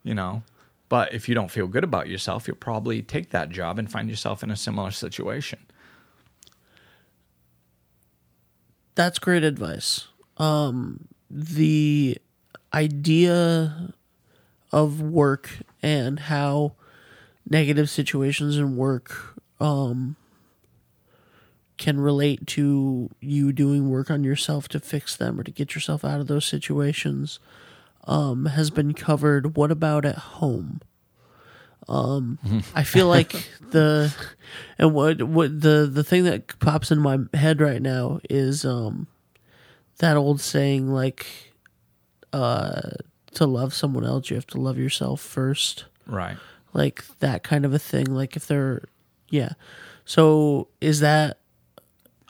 you 0.03 0.13
know? 0.13 0.43
But 0.89 1.13
if 1.13 1.29
you 1.29 1.33
don't 1.33 1.49
feel 1.49 1.67
good 1.67 1.83
about 1.83 2.07
yourself 2.07 2.47
you'll 2.47 2.57
probably 2.57 3.01
take 3.01 3.29
that 3.31 3.49
job 3.49 3.79
and 3.79 3.91
find 3.91 4.09
yourself 4.09 4.43
in 4.43 4.51
a 4.51 4.55
similar 4.55 4.91
situation. 4.91 5.59
That's 8.95 9.17
great 9.17 9.43
advice. 9.43 10.07
Um, 10.37 11.07
the 11.29 12.17
idea 12.73 13.93
of 14.71 15.01
work 15.01 15.59
and 15.81 16.19
how 16.19 16.73
negative 17.49 17.89
situations 17.89 18.57
in 18.57 18.75
work 18.75 19.35
um, 19.59 20.15
can 21.77 21.99
relate 21.99 22.45
to 22.47 23.09
you 23.19 23.51
doing 23.51 23.89
work 23.89 24.09
on 24.09 24.23
yourself 24.23 24.67
to 24.69 24.79
fix 24.79 25.15
them 25.15 25.39
or 25.39 25.43
to 25.43 25.51
get 25.51 25.75
yourself 25.75 26.03
out 26.03 26.19
of 26.19 26.27
those 26.27 26.45
situations 26.45 27.39
um, 28.05 28.45
has 28.47 28.69
been 28.69 28.93
covered. 28.93 29.55
What 29.55 29.71
about 29.71 30.05
at 30.05 30.17
home? 30.17 30.81
Um, 31.87 32.39
I 32.75 32.83
feel 32.83 33.07
like 33.07 33.31
the 33.71 34.15
and 34.77 34.93
what 34.93 35.23
what 35.23 35.61
the 35.61 35.89
the 35.91 36.03
thing 36.03 36.23
that 36.23 36.59
pops 36.59 36.91
in 36.91 36.99
my 36.99 37.19
head 37.33 37.59
right 37.59 37.81
now 37.81 38.19
is 38.29 38.63
um 38.65 39.07
that 39.97 40.15
old 40.15 40.39
saying 40.39 40.89
like 40.89 41.52
uh 42.33 42.91
to 43.35 43.45
love 43.45 43.73
someone 43.73 44.05
else 44.05 44.29
you 44.29 44.35
have 44.35 44.47
to 44.47 44.59
love 44.59 44.77
yourself 44.77 45.19
first. 45.21 45.85
Right. 46.05 46.37
Like 46.73 47.03
that 47.19 47.43
kind 47.43 47.65
of 47.65 47.73
a 47.73 47.79
thing. 47.79 48.05
Like 48.13 48.35
if 48.35 48.47
they're 48.47 48.83
yeah. 49.29 49.53
So 50.05 50.67
is 50.81 50.99
that 50.99 51.39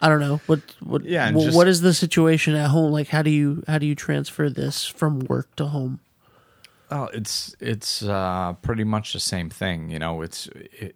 i 0.01 0.09
don't 0.09 0.19
know 0.19 0.39
what 0.47 0.59
what 0.81 1.03
Yeah, 1.05 1.31
just- 1.31 1.55
what 1.55 1.67
is 1.67 1.81
the 1.81 1.93
situation 1.93 2.55
at 2.55 2.69
home? 2.69 2.91
Like 2.91 3.07
how 3.07 3.21
do 3.21 3.29
you 3.31 3.63
how 3.67 3.77
do 3.79 3.85
you 3.85 3.95
transfer 3.95 4.49
this 4.49 4.85
from 4.85 5.19
work 5.21 5.55
to 5.55 5.67
home? 5.67 5.99
Oh, 6.91 7.05
it's 7.13 7.55
it's 7.59 8.03
uh, 8.03 8.53
pretty 8.61 8.83
much 8.83 9.13
the 9.13 9.19
same 9.19 9.49
thing. 9.49 9.89
You 9.89 9.97
know, 9.97 10.21
it's 10.21 10.47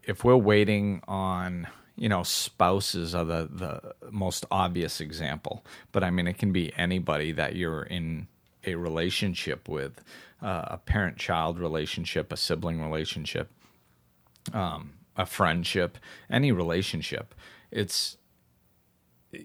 if 0.04 0.24
we're 0.24 0.36
waiting 0.38 1.02
on 1.08 1.68
you 1.96 2.08
know 2.10 2.22
spouses 2.24 3.16
are 3.16 3.26
the 3.26 3.50
the 3.52 3.96
most 4.12 4.46
obvious 4.52 5.02
example, 5.02 5.66
but 5.92 6.04
I 6.04 6.12
mean 6.12 6.28
it 6.28 6.38
can 6.38 6.52
be 6.52 6.72
anybody 6.78 7.32
that 7.32 7.56
you're 7.56 7.82
in 7.84 8.28
a 8.68 8.76
relationship 8.76 9.68
with, 9.68 10.04
uh, 10.42 10.66
a 10.68 10.78
parent-child 10.78 11.58
relationship, 11.60 12.32
a 12.32 12.38
sibling 12.38 12.82
relationship, 12.82 13.52
um, 14.54 14.94
a 15.16 15.26
friendship, 15.26 15.98
any 16.30 16.52
relationship. 16.52 17.34
It's 17.72 18.18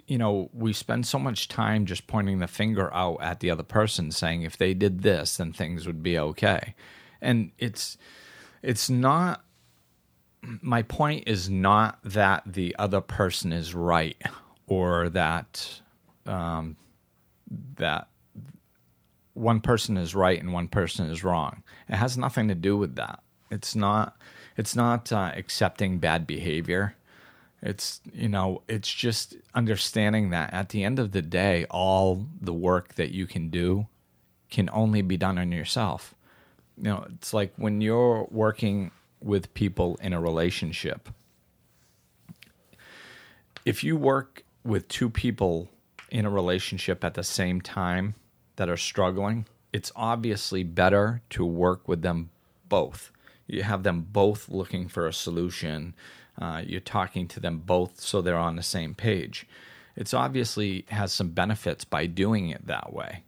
you 0.07 0.17
know, 0.17 0.49
we 0.52 0.73
spend 0.73 1.07
so 1.07 1.19
much 1.19 1.49
time 1.49 1.87
just 1.87 2.07
pointing 2.07 2.38
the 2.38 2.47
finger 2.47 2.93
out 2.95 3.19
at 3.21 3.41
the 3.41 3.50
other 3.50 3.64
person 3.64 4.11
saying 4.12 4.43
if 4.43 4.57
they 4.57 4.75
did 4.75 5.02
this 5.02 5.37
then 5.37 5.52
things 5.52 5.87
would 5.87 6.02
be 6.02 6.19
okay. 6.19 6.75
And 7.21 7.50
it's 7.59 7.99
it's 8.62 8.88
not 8.88 9.45
my 10.43 10.83
point 10.83 11.25
is 11.26 11.49
not 11.49 11.99
that 12.05 12.43
the 12.47 12.75
other 12.79 13.00
person 13.00 13.52
is 13.52 13.75
right 13.75 14.21
or 14.67 15.09
that 15.11 15.81
um, 16.26 16.76
that 17.76 18.09
one 19.43 19.61
person 19.61 19.97
is 19.97 20.15
right 20.15 20.41
and 20.41 20.53
one 20.53 20.69
person 20.69 21.11
is 21.11 21.25
wrong. 21.25 21.63
It 21.89 21.97
has 21.97 22.17
nothing 22.17 22.49
to 22.49 22.55
do 22.55 22.77
with 22.77 22.95
that. 22.95 23.23
It's 23.51 23.75
not 23.75 24.17
it's 24.57 24.77
not 24.77 25.13
uh, 25.13 25.33
accepting 25.35 25.99
bad 25.99 26.27
behavior. 26.27 26.95
It's 27.61 28.01
you 28.13 28.29
know, 28.29 28.63
it's 28.69 28.93
just 28.93 29.37
understanding 29.55 30.31
that 30.31 30.55
at 30.55 30.71
the 30.71 30.85
end 30.85 30.99
of 30.99 31.13
the 31.13 31.23
day, 31.23 31.67
all 31.71 32.27
the 32.41 32.53
work 32.53 32.95
that 32.95 33.13
you 33.13 33.27
can 33.27 33.51
do 33.51 33.89
can 34.51 34.71
only 34.73 35.03
be 35.03 35.17
done 35.17 35.39
on 35.39 35.53
yourself. 35.53 36.15
You 36.77 36.85
know, 36.85 37.07
it's 37.15 37.35
like 37.35 37.53
when 37.57 37.81
you're 37.81 38.27
working 38.31 38.91
with 39.21 39.53
people 39.55 39.99
in 40.01 40.13
a 40.13 40.21
relationship. 40.21 41.09
If 43.65 43.85
you 43.85 43.97
work 43.97 44.45
with 44.65 44.89
two 44.89 45.09
people 45.09 45.69
in 46.11 46.25
a 46.25 46.31
relationship 46.31 47.05
at 47.05 47.15
the 47.15 47.23
same 47.23 47.61
time 47.61 48.17
that 48.56 48.68
are 48.68 48.76
struggling, 48.76 49.47
it's 49.73 49.92
obviously 49.97 50.62
better 50.62 51.23
to 51.30 51.44
work 51.44 51.88
with 51.88 52.02
them 52.02 52.30
both. 52.68 53.11
You 53.47 53.62
have 53.62 53.82
them 53.82 54.06
both 54.11 54.49
looking 54.49 54.88
for 54.88 55.06
a 55.06 55.12
solution. 55.12 55.94
Uh, 56.40 56.62
you're 56.64 56.80
talking 56.80 57.28
to 57.28 57.40
them 57.40 57.59
both 57.59 58.00
so 58.00 58.21
they're 58.21 58.37
on 58.37 58.56
the 58.56 58.62
same 58.62 58.94
page. 58.94 59.47
It's 59.97 60.14
obviously 60.14 60.87
has 60.88 61.12
some 61.12 61.30
benefits 61.30 61.85
by 61.85 62.06
doing 62.06 62.49
it 62.49 62.66
that 62.66 62.92
way. 62.92 63.25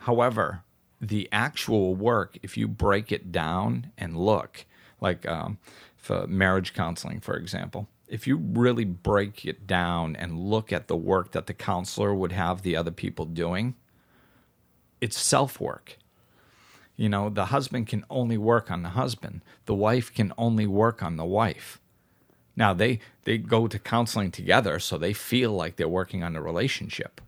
However, 0.00 0.62
the 1.00 1.28
actual 1.32 1.94
work, 1.94 2.38
if 2.42 2.56
you 2.56 2.68
break 2.68 3.12
it 3.12 3.32
down 3.32 3.92
and 3.98 4.16
look, 4.16 4.64
like 5.00 5.26
um, 5.28 5.58
for 5.96 6.26
marriage 6.26 6.74
counseling, 6.74 7.20
for 7.20 7.36
example, 7.36 7.88
if 8.08 8.26
you 8.26 8.36
really 8.36 8.84
break 8.84 9.44
it 9.44 9.66
down 9.66 10.16
and 10.16 10.38
look 10.38 10.72
at 10.72 10.86
the 10.86 10.96
work 10.96 11.32
that 11.32 11.46
the 11.46 11.54
counselor 11.54 12.14
would 12.14 12.32
have 12.32 12.62
the 12.62 12.76
other 12.76 12.90
people 12.90 13.24
doing, 13.24 13.74
it's 15.02 15.18
self 15.18 15.60
work. 15.60 15.98
You 16.96 17.08
know, 17.08 17.28
the 17.28 17.46
husband 17.46 17.88
can 17.88 18.04
only 18.08 18.38
work 18.38 18.70
on 18.70 18.82
the 18.82 18.90
husband. 18.90 19.42
The 19.66 19.74
wife 19.74 20.14
can 20.14 20.32
only 20.38 20.66
work 20.66 21.02
on 21.02 21.16
the 21.16 21.24
wife. 21.24 21.80
Now 22.56 22.72
they 22.72 23.00
they 23.24 23.36
go 23.36 23.66
to 23.66 23.78
counseling 23.78 24.30
together 24.30 24.78
so 24.78 24.96
they 24.96 25.12
feel 25.12 25.52
like 25.52 25.76
they're 25.76 25.88
working 25.88 26.22
on 26.22 26.34
the 26.34 26.40
relationship. 26.40 27.20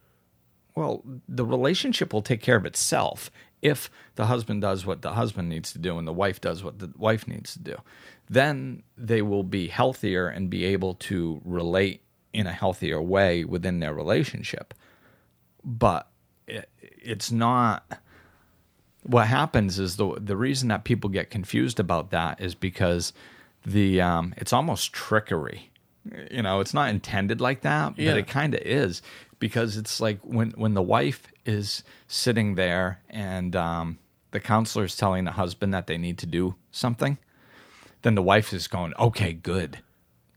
Well, 0.77 1.03
the 1.29 1.45
relationship 1.45 2.13
will 2.13 2.23
take 2.23 2.41
care 2.41 2.57
of 2.57 2.67
itself 2.67 3.31
if 3.63 3.91
the 4.15 4.27
husband 4.27 4.61
does 4.61 4.87
what 4.87 5.03
the 5.03 5.13
husband 5.13 5.49
needs 5.49 5.73
to 5.73 5.79
do 5.79 5.99
and 5.99 6.07
the 6.07 6.13
wife 6.13 6.41
does 6.41 6.63
what 6.63 6.79
the 6.79 6.93
wife 6.97 7.27
needs 7.27 7.55
to 7.55 7.59
do. 7.59 7.77
Then 8.29 8.83
they 8.97 9.23
will 9.23 9.43
be 9.43 9.69
healthier 9.69 10.29
and 10.29 10.51
be 10.51 10.65
able 10.65 10.95
to 10.95 11.41
relate 11.45 12.03
in 12.33 12.47
a 12.47 12.53
healthier 12.53 13.01
way 13.01 13.45
within 13.45 13.81
their 13.81 13.95
relationship. 13.95 14.75
But 15.65 16.09
it, 16.47 16.69
it's 16.81 17.31
not 17.33 17.85
what 19.03 19.27
happens 19.27 19.79
is 19.79 19.97
the 19.97 20.19
the 20.21 20.37
reason 20.37 20.69
that 20.69 20.85
people 20.85 21.11
get 21.11 21.31
confused 21.31 21.79
about 21.79 22.11
that 22.11 22.41
is 22.41 22.55
because 22.55 23.13
the 23.67 24.01
um, 24.01 24.35
it's 24.37 24.53
almost 24.53 24.93
trickery. 24.93 25.71
You 26.31 26.43
know, 26.43 26.61
it's 26.61 26.75
not 26.75 26.91
intended 26.91 27.41
like 27.41 27.63
that, 27.63 27.99
Yeah. 27.99 28.11
but 28.11 28.19
it 28.19 28.27
kind 28.27 28.55
of 28.55 28.61
is 28.61 29.01
because 29.39 29.77
it's 29.77 30.01
like 30.01 30.21
when 30.23 30.51
when 30.53 30.75
the 30.75 30.83
wife 30.83 31.29
is 31.47 31.83
sitting 32.09 32.55
there 32.57 33.01
and 33.09 33.57
um, 33.57 33.99
the 34.33 34.41
counselor 34.41 34.85
is 34.85 34.97
telling 34.97 35.25
the 35.25 35.33
husband 35.33 35.73
that 35.73 35.87
they 35.87 35.97
need 35.99 36.19
to 36.19 36.27
do 36.27 36.57
something, 36.71 37.17
then 38.03 38.15
the 38.15 38.23
wife 38.23 38.53
is 38.53 38.69
going, 38.69 38.93
"Okay, 38.99 39.33
good." 39.33 39.79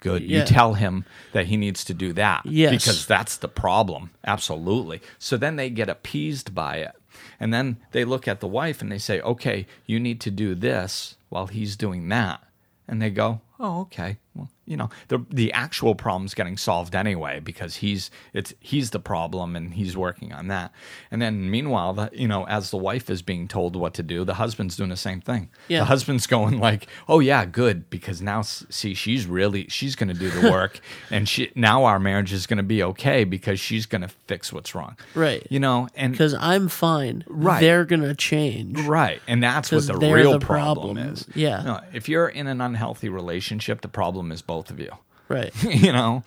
Good. 0.07 0.23
Yeah. 0.23 0.39
You 0.39 0.45
tell 0.45 0.73
him 0.73 1.05
that 1.33 1.47
he 1.47 1.57
needs 1.57 1.83
to 1.85 1.93
do 1.93 2.13
that 2.13 2.45
Yes. 2.45 2.71
because 2.71 3.05
that's 3.05 3.37
the 3.37 3.47
problem. 3.47 4.11
Absolutely. 4.25 5.01
So 5.19 5.37
then 5.37 5.55
they 5.55 5.69
get 5.69 5.89
appeased 5.89 6.53
by 6.55 6.77
it. 6.77 6.93
And 7.39 7.53
then 7.53 7.77
they 7.91 8.05
look 8.05 8.27
at 8.27 8.39
the 8.39 8.47
wife 8.47 8.81
and 8.81 8.91
they 8.91 8.97
say, 8.97 9.19
okay, 9.21 9.65
you 9.85 9.99
need 9.99 10.19
to 10.21 10.31
do 10.31 10.55
this 10.55 11.15
while 11.29 11.47
he's 11.47 11.75
doing 11.75 12.07
that. 12.09 12.41
And 12.87 13.01
they 13.01 13.09
go, 13.09 13.41
oh, 13.59 13.81
okay. 13.81 14.17
Well, 14.33 14.49
you 14.67 14.77
know, 14.77 14.89
the 15.07 15.25
the 15.29 15.51
actual 15.53 15.95
problem's 15.95 16.33
getting 16.33 16.57
solved 16.57 16.93
anyway 16.93 17.39
because 17.39 17.77
he's 17.77 18.11
it's 18.33 18.53
he's 18.59 18.91
the 18.91 18.99
problem 18.99 19.55
and 19.55 19.73
he's 19.73 19.95
working 19.95 20.33
on 20.33 20.47
that. 20.49 20.71
And 21.09 21.21
then 21.21 21.49
meanwhile, 21.49 21.93
the, 21.93 22.09
you 22.13 22.27
know, 22.27 22.45
as 22.47 22.69
the 22.69 22.77
wife 22.77 23.09
is 23.09 23.21
being 23.21 23.47
told 23.47 23.75
what 23.75 23.93
to 23.95 24.03
do, 24.03 24.25
the 24.25 24.35
husband's 24.35 24.75
doing 24.75 24.89
the 24.89 24.97
same 24.97 25.21
thing. 25.21 25.49
Yeah. 25.69 25.79
The 25.79 25.85
husband's 25.85 26.27
going 26.27 26.59
like, 26.59 26.87
"Oh 27.07 27.19
yeah, 27.19 27.45
good," 27.45 27.89
because 27.89 28.21
now 28.21 28.41
see 28.41 28.93
she's 28.93 29.25
really 29.25 29.67
she's 29.69 29.95
going 29.95 30.09
to 30.09 30.19
do 30.19 30.29
the 30.29 30.51
work, 30.51 30.79
and 31.11 31.27
she 31.29 31.51
now 31.55 31.85
our 31.85 31.99
marriage 31.99 32.33
is 32.33 32.45
going 32.45 32.57
to 32.57 32.63
be 32.63 32.83
okay 32.83 33.23
because 33.23 33.59
she's 33.59 33.85
going 33.85 34.01
to 34.01 34.09
fix 34.27 34.51
what's 34.51 34.75
wrong. 34.75 34.97
Right. 35.15 35.47
You 35.49 35.59
know, 35.59 35.87
and 35.95 36.11
Because 36.11 36.33
I'm 36.33 36.67
fine. 36.67 37.23
Right. 37.27 37.61
They're 37.61 37.85
gonna 37.85 38.15
change. 38.15 38.79
Right. 38.81 39.21
And 39.27 39.41
that's 39.41 39.71
what 39.71 39.87
the 39.87 39.95
real 39.97 40.33
the 40.33 40.39
problem, 40.39 40.95
problem. 40.95 41.13
is. 41.13 41.25
Yeah. 41.35 41.61
No, 41.61 41.79
if 41.93 42.09
you're 42.09 42.27
in 42.27 42.47
an 42.47 42.59
unhealthy 42.61 43.09
relationship, 43.09 43.81
the 43.81 43.87
problem 43.87 44.31
is 44.31 44.41
both 44.41 44.56
of 44.71 44.79
you. 44.79 44.91
Right. 45.29 45.51
you 45.63 45.91
know? 45.91 46.23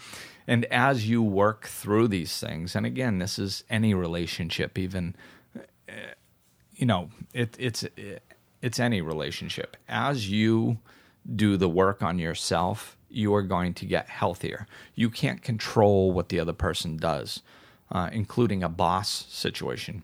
And 0.46 0.64
as 0.66 1.08
you 1.08 1.22
work 1.22 1.66
through 1.66 2.08
these 2.08 2.38
things, 2.38 2.75
and 2.75 2.84
again, 2.84 3.18
this 3.18 3.38
is 3.38 3.62
any 3.70 3.94
relationship, 3.94 4.78
even, 4.78 5.14
uh, 5.56 5.92
you 6.75 6.87
know, 6.87 7.10
it, 7.32 7.56
it's, 7.58 7.84
it's 8.60 8.80
any 8.80 9.00
relationship. 9.00 9.76
As 9.88 10.28
you 10.30 10.78
do 11.37 11.56
the 11.56 11.68
work 11.68 12.02
on 12.02 12.18
yourself, 12.18 12.96
you 13.08 13.34
are 13.34 13.42
going 13.42 13.75
to 13.75 13.87
get 13.87 14.08
healthier. 14.08 14.66
You 14.94 15.10
can't 15.10 15.42
control 15.42 16.12
what 16.12 16.28
the 16.28 16.40
other 16.40 16.52
person 16.52 16.96
does, 16.96 17.42
uh, 17.92 18.08
including 18.12 18.62
a 18.62 18.68
boss 18.68 19.26
situation 19.28 20.02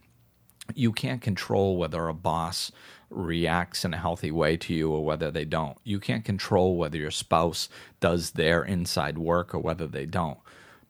you 0.75 0.93
can't 0.93 1.21
control 1.21 1.77
whether 1.77 2.09
a 2.09 2.15
boss 2.15 2.73
reacts 3.11 3.85
in 3.85 3.95
a 3.95 3.99
healthy 3.99 4.31
way 4.31 4.57
to 4.57 4.75
you 4.75 4.91
or 4.91 5.05
whether 5.05 5.31
they 5.31 5.45
don't. 5.45 5.79
You 5.85 6.01
can't 6.01 6.25
control 6.25 6.77
whether 6.77 6.97
your 6.97 7.11
spouse 7.11 7.69
does 8.01 8.33
their 8.33 8.65
inside 8.65 9.19
work 9.19 9.55
or 9.55 9.59
whether 9.59 9.87
they 9.87 10.07
don't. 10.07 10.39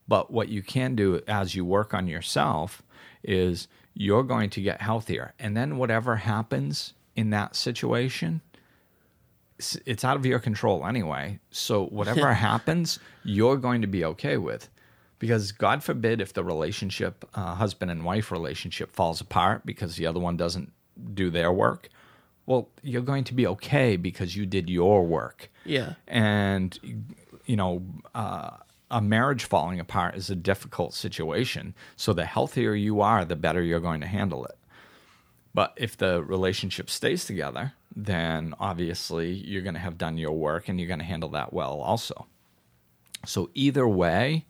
But 0.08 0.30
what 0.30 0.48
you 0.48 0.62
can 0.62 0.94
do 0.94 1.20
as 1.26 1.54
you 1.54 1.64
work 1.64 1.92
on 1.92 2.06
yourself 2.06 2.82
is 3.22 3.68
you're 3.94 4.22
going 4.22 4.50
to 4.50 4.62
get 4.62 4.80
healthier. 4.80 5.34
And 5.38 5.56
then 5.56 5.78
whatever 5.78 6.16
happens 6.16 6.94
in 7.14 7.30
that 7.30 7.56
situation, 7.56 8.40
it's 9.58 10.04
out 10.04 10.16
of 10.16 10.26
your 10.26 10.38
control 10.38 10.86
anyway. 10.86 11.40
So 11.50 11.86
whatever 11.86 12.34
happens, 12.34 12.98
you're 13.24 13.56
going 13.56 13.80
to 13.80 13.86
be 13.86 14.04
okay 14.04 14.36
with. 14.36 14.68
Because 15.18 15.52
God 15.52 15.82
forbid 15.82 16.20
if 16.20 16.32
the 16.32 16.44
relationship, 16.44 17.24
uh, 17.34 17.54
husband 17.54 17.90
and 17.90 18.04
wife 18.04 18.30
relationship, 18.30 18.92
falls 18.92 19.20
apart 19.20 19.64
because 19.64 19.96
the 19.96 20.06
other 20.06 20.20
one 20.20 20.36
doesn't 20.36 20.72
do 21.14 21.30
their 21.30 21.52
work. 21.52 21.88
Well, 22.44 22.68
you're 22.82 23.02
going 23.02 23.24
to 23.24 23.34
be 23.34 23.46
okay 23.46 23.96
because 23.96 24.36
you 24.36 24.46
did 24.46 24.68
your 24.68 25.04
work. 25.04 25.50
Yeah. 25.64 25.94
And, 26.06 26.78
you 27.46 27.56
know, 27.56 27.82
uh, 28.14 28.50
a 28.90 29.00
marriage 29.00 29.44
falling 29.44 29.80
apart 29.80 30.16
is 30.16 30.30
a 30.30 30.36
difficult 30.36 30.94
situation. 30.94 31.74
So 31.96 32.12
the 32.12 32.24
healthier 32.24 32.74
you 32.74 33.00
are, 33.00 33.24
the 33.24 33.36
better 33.36 33.62
you're 33.62 33.80
going 33.80 34.00
to 34.00 34.06
handle 34.06 34.44
it. 34.44 34.56
But 35.54 35.72
if 35.76 35.96
the 35.96 36.22
relationship 36.22 36.90
stays 36.90 37.24
together, 37.24 37.72
then 37.94 38.54
obviously 38.60 39.32
you're 39.32 39.62
going 39.62 39.74
to 39.74 39.80
have 39.80 39.96
done 39.96 40.18
your 40.18 40.32
work 40.32 40.68
and 40.68 40.78
you're 40.78 40.86
going 40.86 41.00
to 41.00 41.04
handle 41.04 41.30
that 41.30 41.52
well 41.52 41.80
also. 41.80 42.26
So 43.24 43.50
either 43.54 43.88
way, 43.88 44.44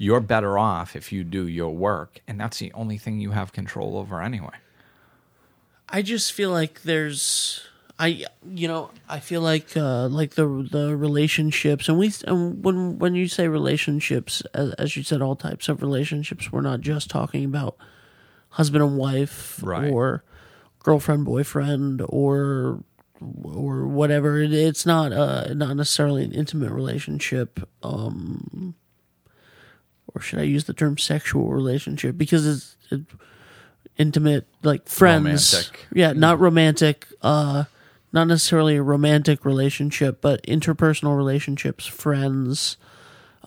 you're 0.00 0.20
better 0.20 0.56
off 0.58 0.96
if 0.96 1.12
you 1.12 1.22
do 1.24 1.46
your 1.46 1.74
work, 1.76 2.20
and 2.26 2.40
that's 2.40 2.58
the 2.58 2.72
only 2.72 2.96
thing 2.96 3.20
you 3.20 3.32
have 3.32 3.52
control 3.52 3.98
over 3.98 4.22
anyway. 4.22 4.56
I 5.90 6.00
just 6.00 6.32
feel 6.32 6.50
like 6.50 6.82
there's 6.84 7.66
I 7.98 8.24
you 8.48 8.66
know 8.66 8.90
I 9.10 9.20
feel 9.20 9.42
like 9.42 9.76
uh 9.76 10.08
like 10.08 10.36
the 10.36 10.46
the 10.70 10.96
relationships 10.96 11.86
and 11.88 11.98
we 11.98 12.10
and 12.26 12.64
when 12.64 12.98
when 12.98 13.14
you 13.14 13.28
say 13.28 13.46
relationships 13.48 14.42
as, 14.54 14.72
as 14.74 14.96
you 14.96 15.02
said 15.02 15.20
all 15.20 15.36
types 15.36 15.68
of 15.68 15.82
relationships 15.82 16.50
we're 16.50 16.62
not 16.62 16.80
just 16.80 17.10
talking 17.10 17.44
about 17.44 17.76
husband 18.50 18.82
and 18.82 18.96
wife 18.96 19.60
Right. 19.62 19.90
or 19.92 20.24
girlfriend 20.82 21.26
boyfriend 21.26 22.00
or 22.08 22.82
or 23.42 23.86
whatever 23.86 24.40
it, 24.40 24.52
it's 24.54 24.86
not 24.86 25.12
uh 25.12 25.52
not 25.52 25.76
necessarily 25.76 26.24
an 26.24 26.32
intimate 26.32 26.70
relationship 26.72 27.60
um 27.82 28.74
or 30.14 30.20
should 30.20 30.38
I 30.38 30.42
use 30.42 30.64
the 30.64 30.74
term 30.74 30.98
sexual 30.98 31.48
relationship? 31.48 32.16
Because 32.16 32.46
it's 32.46 32.76
it, 32.90 33.00
intimate 33.96 34.46
like 34.62 34.88
friends. 34.88 35.52
Romantic. 35.52 35.86
yeah 35.92 36.12
not 36.12 36.40
romantic 36.40 37.06
uh 37.20 37.64
not 38.12 38.28
necessarily 38.28 38.76
a 38.76 38.82
romantic 38.82 39.44
relationship 39.44 40.20
but 40.22 40.42
interpersonal 40.44 41.16
relationships 41.16 41.84
friends 41.86 42.78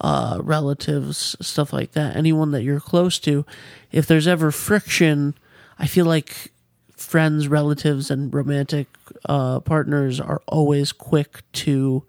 uh 0.02 0.40
relatives 0.44 1.36
stuff 1.42 1.74
like 1.74 1.94
that. 1.94 2.16
Anyone 2.16 2.52
that 2.52 2.62
you're 2.64 2.80
close 2.80 3.18
to. 3.20 3.46
If 3.92 4.06
there's 4.06 4.28
ever 4.28 4.52
friction 4.52 5.34
i 5.80 5.88
feel 5.88 6.06
like 6.06 6.52
friends 6.96 7.48
relatives 7.48 8.12
and 8.12 8.32
romantic 8.34 8.88
uh 9.26 9.60
partners 9.60 10.20
are 10.20 10.42
always 10.48 10.92
quick 10.92 11.42
to 11.54 12.04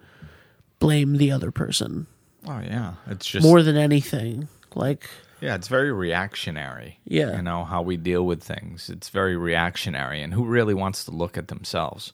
blame 0.78 1.16
the 1.16 1.32
other 1.32 1.50
person 1.50 2.06
Oh 2.46 2.60
yeah, 2.60 2.94
it's 3.06 3.26
just 3.26 3.46
more 3.46 3.62
than 3.62 3.76
anything 3.76 4.48
like 4.74 5.08
Yeah, 5.40 5.54
it's 5.54 5.68
very 5.68 5.92
reactionary. 5.92 6.98
Yeah. 7.04 7.36
You 7.36 7.42
know, 7.42 7.64
how 7.64 7.82
we 7.82 7.96
deal 7.96 8.24
with 8.24 8.42
things. 8.42 8.88
It's 8.88 9.10
very 9.10 9.36
reactionary. 9.36 10.22
And 10.22 10.32
who 10.32 10.44
really 10.44 10.74
wants 10.74 11.04
to 11.04 11.10
look 11.10 11.36
at 11.36 11.48
themselves? 11.48 12.12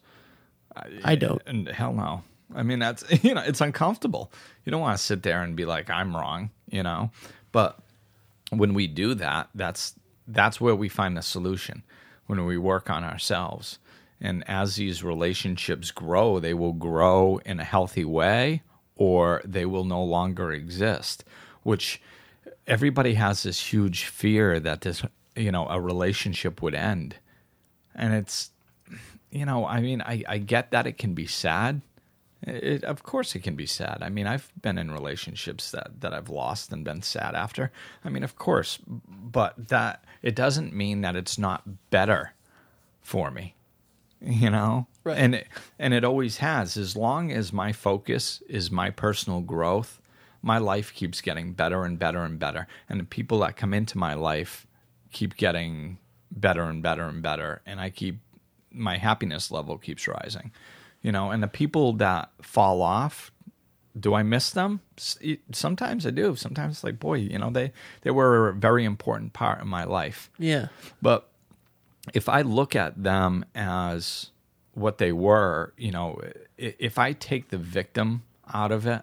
i 1.05 1.15
don't 1.15 1.43
And 1.47 1.69
hell 1.69 1.93
no. 1.93 2.23
I 2.55 2.63
mean, 2.63 2.79
that's, 2.79 3.05
you 3.25 3.35
know, 3.35 3.43
it's 3.43 3.61
uncomfortable. 3.61 4.33
You 4.65 4.73
don't 4.73 4.81
want 4.81 4.99
to 4.99 5.05
sit 5.05 5.23
there 5.23 5.43
and 5.43 5.55
be 5.55 5.65
like, 5.65 5.91
I'm 5.91 6.17
wrong, 6.17 6.51
you 6.69 6.83
know? 6.83 7.11
But 7.53 7.79
when 8.51 8.75
we 8.75 8.87
do 8.87 9.15
that, 9.15 9.49
that's, 9.55 9.95
that's 10.27 10.61
where 10.61 10.75
we 10.75 10.89
find 10.89 11.17
the 11.17 11.23
solution 11.23 11.85
when 12.27 12.45
we 12.47 12.59
work 12.59 12.91
on 12.91 13.05
ourselves. 13.05 13.79
And 14.21 14.43
as 14.49 14.77
these 14.77 15.03
relationships 15.03 15.91
grow, 15.91 16.41
they 16.41 16.55
will 16.55 16.73
grow 16.73 17.41
in 17.45 17.61
a 17.61 17.65
healthy 17.65 18.05
way 18.05 18.63
or 19.01 19.41
they 19.47 19.65
will 19.65 19.85
no 19.85 20.05
longer 20.05 20.53
exist, 20.53 21.25
which 21.63 22.03
everybody 22.67 23.15
has 23.15 23.43
this 23.43 23.73
huge 23.73 24.05
fear 24.05 24.61
that 24.61 24.83
this, 24.83 25.03
you 25.35 25.51
know, 25.51 25.67
a 25.69 25.81
relationship 25.81 26.61
would 26.61 26.75
end. 26.75 27.17
And 27.95 28.13
it's, 28.13 28.51
you 29.31 29.47
know, 29.47 29.67
I 29.67 29.81
mean, 29.81 30.03
I, 30.03 30.23
I 30.29 30.37
get 30.37 30.71
that 30.73 30.87
it 30.87 30.99
can 30.99 31.15
be 31.15 31.27
sad. 31.27 31.81
It, 32.43 32.85
of 32.85 33.03
course, 33.03 33.35
it 33.35 33.43
can 33.43 33.57
be 33.57 33.65
sad. 33.65 34.01
I 34.03 34.11
mean, 34.11 34.27
I've 34.27 34.53
been 34.61 34.77
in 34.77 34.91
relationships 34.91 35.71
that, 35.71 36.01
that 36.01 36.13
I've 36.13 36.29
lost 36.29 36.71
and 36.71 36.85
been 36.85 37.01
sad 37.01 37.35
after. 37.35 37.73
I 38.05 38.11
mean, 38.11 38.23
of 38.23 38.37
course, 38.37 38.81
but 38.87 39.69
that 39.69 40.05
it 40.21 40.37
doesn't 40.37 40.75
mean 40.75 41.01
that 41.01 41.17
it's 41.17 41.39
not 41.39 41.89
better 41.89 42.35
for 43.01 43.31
me, 43.31 43.55
you 44.27 44.51
know. 44.51 44.87
Right. 45.05 45.19
And 45.19 45.35
it, 45.37 45.49
and 45.79 45.95
it 45.95 46.05
always 46.05 46.39
has. 46.39 46.77
As 46.77 46.97
long 46.97 47.33
as 47.33 47.53
my 47.53 47.73
focus 47.73 48.43
is 48.49 48.71
my 48.71 48.91
personal 48.91 49.41
growth, 49.41 50.01
my 50.43 50.59
life 50.59 50.95
keeps 50.95 51.21
getting 51.21 51.53
better 51.53 51.85
and 51.85 51.99
better 51.99 52.23
and 52.23 52.39
better, 52.39 52.67
and 52.89 53.01
the 53.01 53.05
people 53.05 53.41
that 53.41 53.57
come 53.57 53.75
into 53.75 53.99
my 53.99 54.15
life 54.15 54.67
keep 55.13 55.37
getting 55.37 55.99
better 56.31 56.63
and 56.65 56.83
better 56.83 57.05
and 57.05 57.23
better, 57.23 57.63
and 57.67 57.81
I 57.81 57.91
keep 57.91 58.21
my 58.71 58.99
happiness 58.99 59.51
level 59.51 59.79
keeps 59.79 60.07
rising. 60.07 60.53
You 61.03 61.13
know, 61.13 61.31
and 61.31 61.43
the 61.43 61.49
people 61.49 61.95
that 61.95 62.31
fall 62.43 62.83
off, 62.83 63.33
do 63.99 64.15
I 64.15 64.23
miss 64.23 64.51
them? 64.51 64.81
Sometimes 65.53 66.07
I 66.07 66.11
do. 66.11 66.37
Sometimes 66.37 66.77
it's 66.77 66.85
like, 66.85 67.01
boy, 67.01 67.15
you 67.15 67.39
know, 67.39 67.51
they 67.51 67.73
they 68.03 68.11
were 68.11 68.49
a 68.51 68.55
very 68.55 68.85
important 68.85 69.33
part 69.33 69.61
of 69.61 69.67
my 69.67 69.85
life. 69.85 70.31
Yeah. 70.39 70.69
But 71.01 71.30
if 72.15 72.29
I 72.29 72.43
look 72.43 72.75
at 72.75 73.03
them 73.03 73.45
as 73.55 74.31
what 74.73 74.99
they 74.99 75.13
were, 75.13 75.73
you 75.77 75.91
know, 75.91 76.21
if 76.57 76.99
I 76.99 77.13
take 77.13 77.49
the 77.49 77.59
victim 77.59 78.23
out 78.53 78.73
of 78.73 78.87
it 78.87 79.03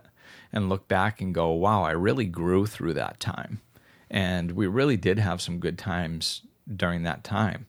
and 0.51 0.69
look 0.69 0.88
back 0.88 1.21
and 1.21 1.33
go, 1.33 1.51
wow, 1.51 1.83
I 1.83 1.91
really 1.91 2.25
grew 2.25 2.65
through 2.65 2.93
that 2.95 3.19
time. 3.19 3.62
And 4.10 4.53
we 4.53 4.67
really 4.67 4.97
did 4.97 5.19
have 5.19 5.41
some 5.41 5.60
good 5.60 5.77
times 5.77 6.43
during 6.73 7.03
that 7.03 7.23
time. 7.23 7.67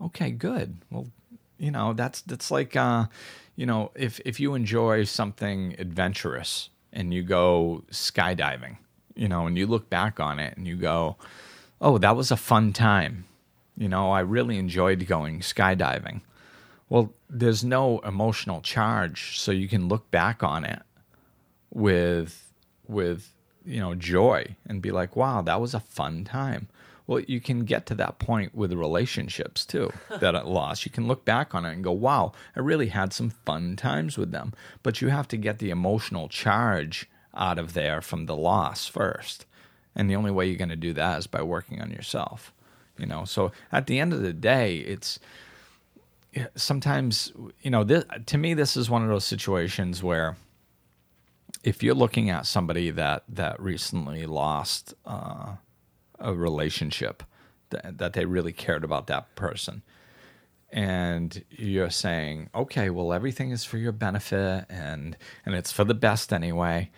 Okay, 0.00 0.30
good. 0.30 0.78
Well, 0.90 1.08
you 1.58 1.70
know, 1.70 1.92
that's 1.92 2.22
that's 2.22 2.50
like 2.50 2.74
uh, 2.74 3.06
you 3.54 3.66
know, 3.66 3.92
if 3.94 4.18
if 4.24 4.40
you 4.40 4.54
enjoy 4.54 5.04
something 5.04 5.76
adventurous 5.78 6.70
and 6.92 7.14
you 7.14 7.22
go 7.22 7.84
skydiving, 7.90 8.78
you 9.14 9.28
know, 9.28 9.46
and 9.46 9.56
you 9.56 9.66
look 9.66 9.88
back 9.88 10.18
on 10.18 10.40
it 10.40 10.56
and 10.56 10.66
you 10.66 10.76
go, 10.76 11.16
"Oh, 11.80 11.98
that 11.98 12.16
was 12.16 12.30
a 12.30 12.36
fun 12.36 12.72
time." 12.72 13.26
You 13.82 13.88
know, 13.88 14.12
I 14.12 14.20
really 14.20 14.58
enjoyed 14.58 15.08
going 15.08 15.40
skydiving. 15.40 16.20
Well, 16.88 17.12
there's 17.28 17.64
no 17.64 17.98
emotional 18.00 18.60
charge, 18.60 19.40
so 19.40 19.50
you 19.50 19.66
can 19.66 19.88
look 19.88 20.08
back 20.12 20.44
on 20.44 20.64
it 20.64 20.82
with 21.72 22.52
with 22.86 23.32
you 23.64 23.80
know 23.80 23.96
joy 23.96 24.54
and 24.68 24.80
be 24.80 24.92
like, 24.92 25.16
"Wow, 25.16 25.42
that 25.42 25.60
was 25.60 25.74
a 25.74 25.80
fun 25.80 26.22
time." 26.22 26.68
Well, 27.08 27.24
you 27.26 27.40
can 27.40 27.64
get 27.64 27.86
to 27.86 27.96
that 27.96 28.20
point 28.20 28.54
with 28.54 28.72
relationships 28.72 29.66
too 29.66 29.92
that 30.20 30.36
I 30.36 30.42
lost. 30.42 30.86
You 30.86 30.92
can 30.92 31.08
look 31.08 31.24
back 31.24 31.52
on 31.52 31.66
it 31.66 31.72
and 31.72 31.82
go, 31.82 31.90
"Wow, 31.90 32.30
I 32.54 32.60
really 32.60 32.90
had 32.90 33.12
some 33.12 33.30
fun 33.30 33.74
times 33.74 34.16
with 34.16 34.30
them." 34.30 34.54
But 34.84 35.02
you 35.02 35.08
have 35.08 35.26
to 35.26 35.36
get 35.36 35.58
the 35.58 35.70
emotional 35.70 36.28
charge 36.28 37.10
out 37.34 37.58
of 37.58 37.72
there 37.72 38.00
from 38.00 38.26
the 38.26 38.36
loss 38.36 38.86
first. 38.86 39.44
And 39.96 40.08
the 40.08 40.14
only 40.14 40.30
way 40.30 40.46
you're 40.46 40.56
going 40.56 40.68
to 40.68 40.76
do 40.76 40.92
that 40.92 41.18
is 41.18 41.26
by 41.26 41.42
working 41.42 41.82
on 41.82 41.90
yourself. 41.90 42.52
You 42.98 43.06
know, 43.06 43.24
so 43.24 43.52
at 43.70 43.86
the 43.86 43.98
end 43.98 44.12
of 44.12 44.22
the 44.22 44.32
day, 44.32 44.78
it's 44.78 45.18
sometimes 46.56 47.32
you 47.62 47.70
know 47.70 47.84
this, 47.84 48.04
to 48.26 48.38
me 48.38 48.54
this 48.54 48.76
is 48.76 48.88
one 48.88 49.02
of 49.02 49.08
those 49.08 49.24
situations 49.24 50.02
where 50.02 50.36
if 51.62 51.82
you're 51.82 51.94
looking 51.94 52.30
at 52.30 52.46
somebody 52.46 52.90
that 52.90 53.24
that 53.28 53.60
recently 53.60 54.26
lost 54.26 54.94
uh, 55.06 55.56
a 56.18 56.34
relationship 56.34 57.22
that, 57.70 57.98
that 57.98 58.12
they 58.14 58.24
really 58.24 58.52
cared 58.52 58.84
about 58.84 59.06
that 59.08 59.34
person 59.34 59.82
and 60.70 61.44
you're 61.50 61.90
saying 61.90 62.48
okay 62.54 62.88
well 62.88 63.12
everything 63.12 63.50
is 63.50 63.64
for 63.64 63.76
your 63.76 63.92
benefit 63.92 64.64
and 64.70 65.16
and 65.44 65.54
it's 65.54 65.70
for 65.70 65.84
the 65.84 65.94
best 65.94 66.32
anyway 66.32 66.88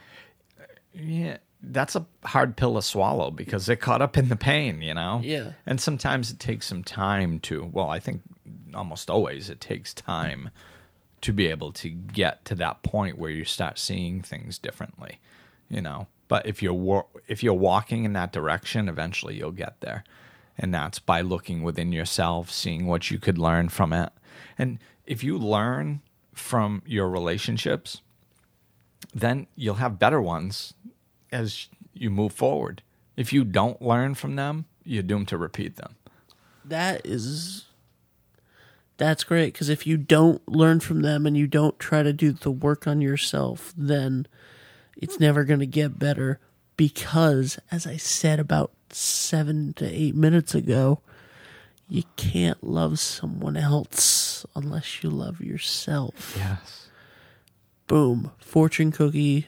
yeah 0.92 1.38
that's 1.72 1.96
a 1.96 2.06
hard 2.24 2.56
pill 2.56 2.74
to 2.74 2.82
swallow 2.82 3.30
because 3.30 3.66
they're 3.66 3.76
caught 3.76 4.02
up 4.02 4.16
in 4.16 4.28
the 4.28 4.36
pain 4.36 4.82
you 4.82 4.94
know? 4.94 5.20
Yeah. 5.22 5.52
and 5.66 5.80
sometimes 5.80 6.30
it 6.30 6.38
takes 6.38 6.66
some 6.66 6.84
time 6.84 7.40
to 7.40 7.70
well 7.72 7.88
i 7.88 7.98
think 7.98 8.22
almost 8.74 9.10
always 9.10 9.50
it 9.50 9.60
takes 9.60 9.94
time 9.94 10.50
to 11.20 11.32
be 11.32 11.46
able 11.46 11.72
to 11.72 11.88
get 11.88 12.44
to 12.44 12.54
that 12.54 12.82
point 12.82 13.18
where 13.18 13.30
you 13.30 13.44
start 13.44 13.78
seeing 13.78 14.20
things 14.20 14.58
differently 14.58 15.20
you 15.68 15.80
know? 15.80 16.06
But 16.28 16.46
if 16.46 16.62
you're 16.62 17.06
if 17.28 17.42
you're 17.42 17.54
walking 17.54 18.04
in 18.04 18.12
that 18.14 18.32
direction 18.32 18.88
eventually 18.88 19.36
you'll 19.36 19.50
get 19.50 19.80
there. 19.80 20.04
And 20.56 20.72
that's 20.72 21.00
by 21.00 21.20
looking 21.20 21.62
within 21.62 21.92
yourself 21.92 22.50
seeing 22.50 22.86
what 22.86 23.10
you 23.10 23.18
could 23.18 23.38
learn 23.38 23.68
from 23.68 23.92
it. 23.92 24.12
And 24.56 24.78
if 25.04 25.24
you 25.24 25.36
learn 25.36 26.00
from 26.32 26.82
your 26.86 27.08
relationships 27.08 28.00
then 29.14 29.46
you'll 29.54 29.76
have 29.76 29.98
better 29.98 30.20
ones 30.20 30.74
as 31.34 31.68
you 31.92 32.08
move 32.10 32.32
forward 32.32 32.82
if 33.16 33.32
you 33.32 33.44
don't 33.44 33.82
learn 33.82 34.14
from 34.14 34.36
them 34.36 34.64
you're 34.84 35.02
doomed 35.02 35.28
to 35.28 35.36
repeat 35.36 35.76
them 35.76 35.96
That 36.64 37.04
is 37.04 37.66
that's 38.96 39.24
great 39.24 39.52
because 39.52 39.68
if 39.68 39.86
you 39.86 39.96
don't 39.96 40.46
learn 40.48 40.80
from 40.80 41.02
them 41.02 41.26
and 41.26 41.36
you 41.36 41.46
don't 41.46 41.78
try 41.78 42.02
to 42.02 42.12
do 42.12 42.32
the 42.32 42.50
work 42.50 42.86
on 42.86 43.00
yourself, 43.00 43.72
then 43.76 44.26
it's 44.96 45.18
never 45.18 45.44
going 45.44 45.60
to 45.60 45.66
get 45.66 45.98
better. 45.98 46.38
Because, 46.76 47.58
as 47.70 47.86
I 47.86 47.96
said 47.96 48.38
about 48.40 48.70
seven 48.90 49.72
to 49.74 49.84
eight 49.86 50.14
minutes 50.14 50.54
ago, 50.54 51.00
you 51.88 52.04
can't 52.16 52.62
love 52.62 52.98
someone 53.00 53.56
else 53.56 54.46
unless 54.54 55.02
you 55.02 55.10
love 55.10 55.40
yourself. 55.40 56.34
yes 56.36 56.88
Boom. 57.86 58.30
Fortune 58.38 58.90
cookie. 58.90 59.46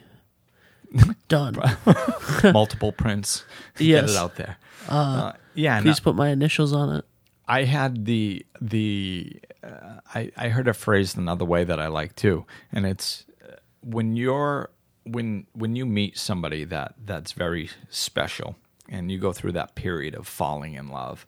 Done. 1.28 1.56
multiple 2.44 2.92
prints. 2.92 3.44
Yes. 3.78 4.02
Get 4.02 4.10
it 4.10 4.16
out 4.16 4.36
there. 4.36 4.56
Uh, 4.88 5.32
yeah, 5.54 5.76
and 5.76 5.84
Please 5.84 6.00
put 6.00 6.14
my 6.14 6.28
initials 6.28 6.72
on 6.72 6.94
it. 6.96 7.04
I 7.48 7.64
had 7.64 8.04
the 8.04 8.44
the 8.60 9.40
uh, 9.62 10.00
I 10.14 10.30
I 10.36 10.48
heard 10.48 10.68
a 10.68 10.74
phrase 10.74 11.14
another 11.14 11.44
way 11.44 11.64
that 11.64 11.78
I 11.80 11.86
like 11.88 12.16
too, 12.16 12.44
and 12.72 12.86
it's 12.86 13.24
uh, 13.42 13.56
when 13.82 14.16
you're 14.16 14.70
when 15.04 15.46
when 15.52 15.76
you 15.76 15.86
meet 15.86 16.18
somebody 16.18 16.64
that 16.64 16.94
that's 17.04 17.32
very 17.32 17.70
special, 17.88 18.56
and 18.88 19.10
you 19.10 19.18
go 19.18 19.32
through 19.32 19.52
that 19.52 19.74
period 19.74 20.14
of 20.14 20.26
falling 20.26 20.74
in 20.74 20.88
love, 20.88 21.26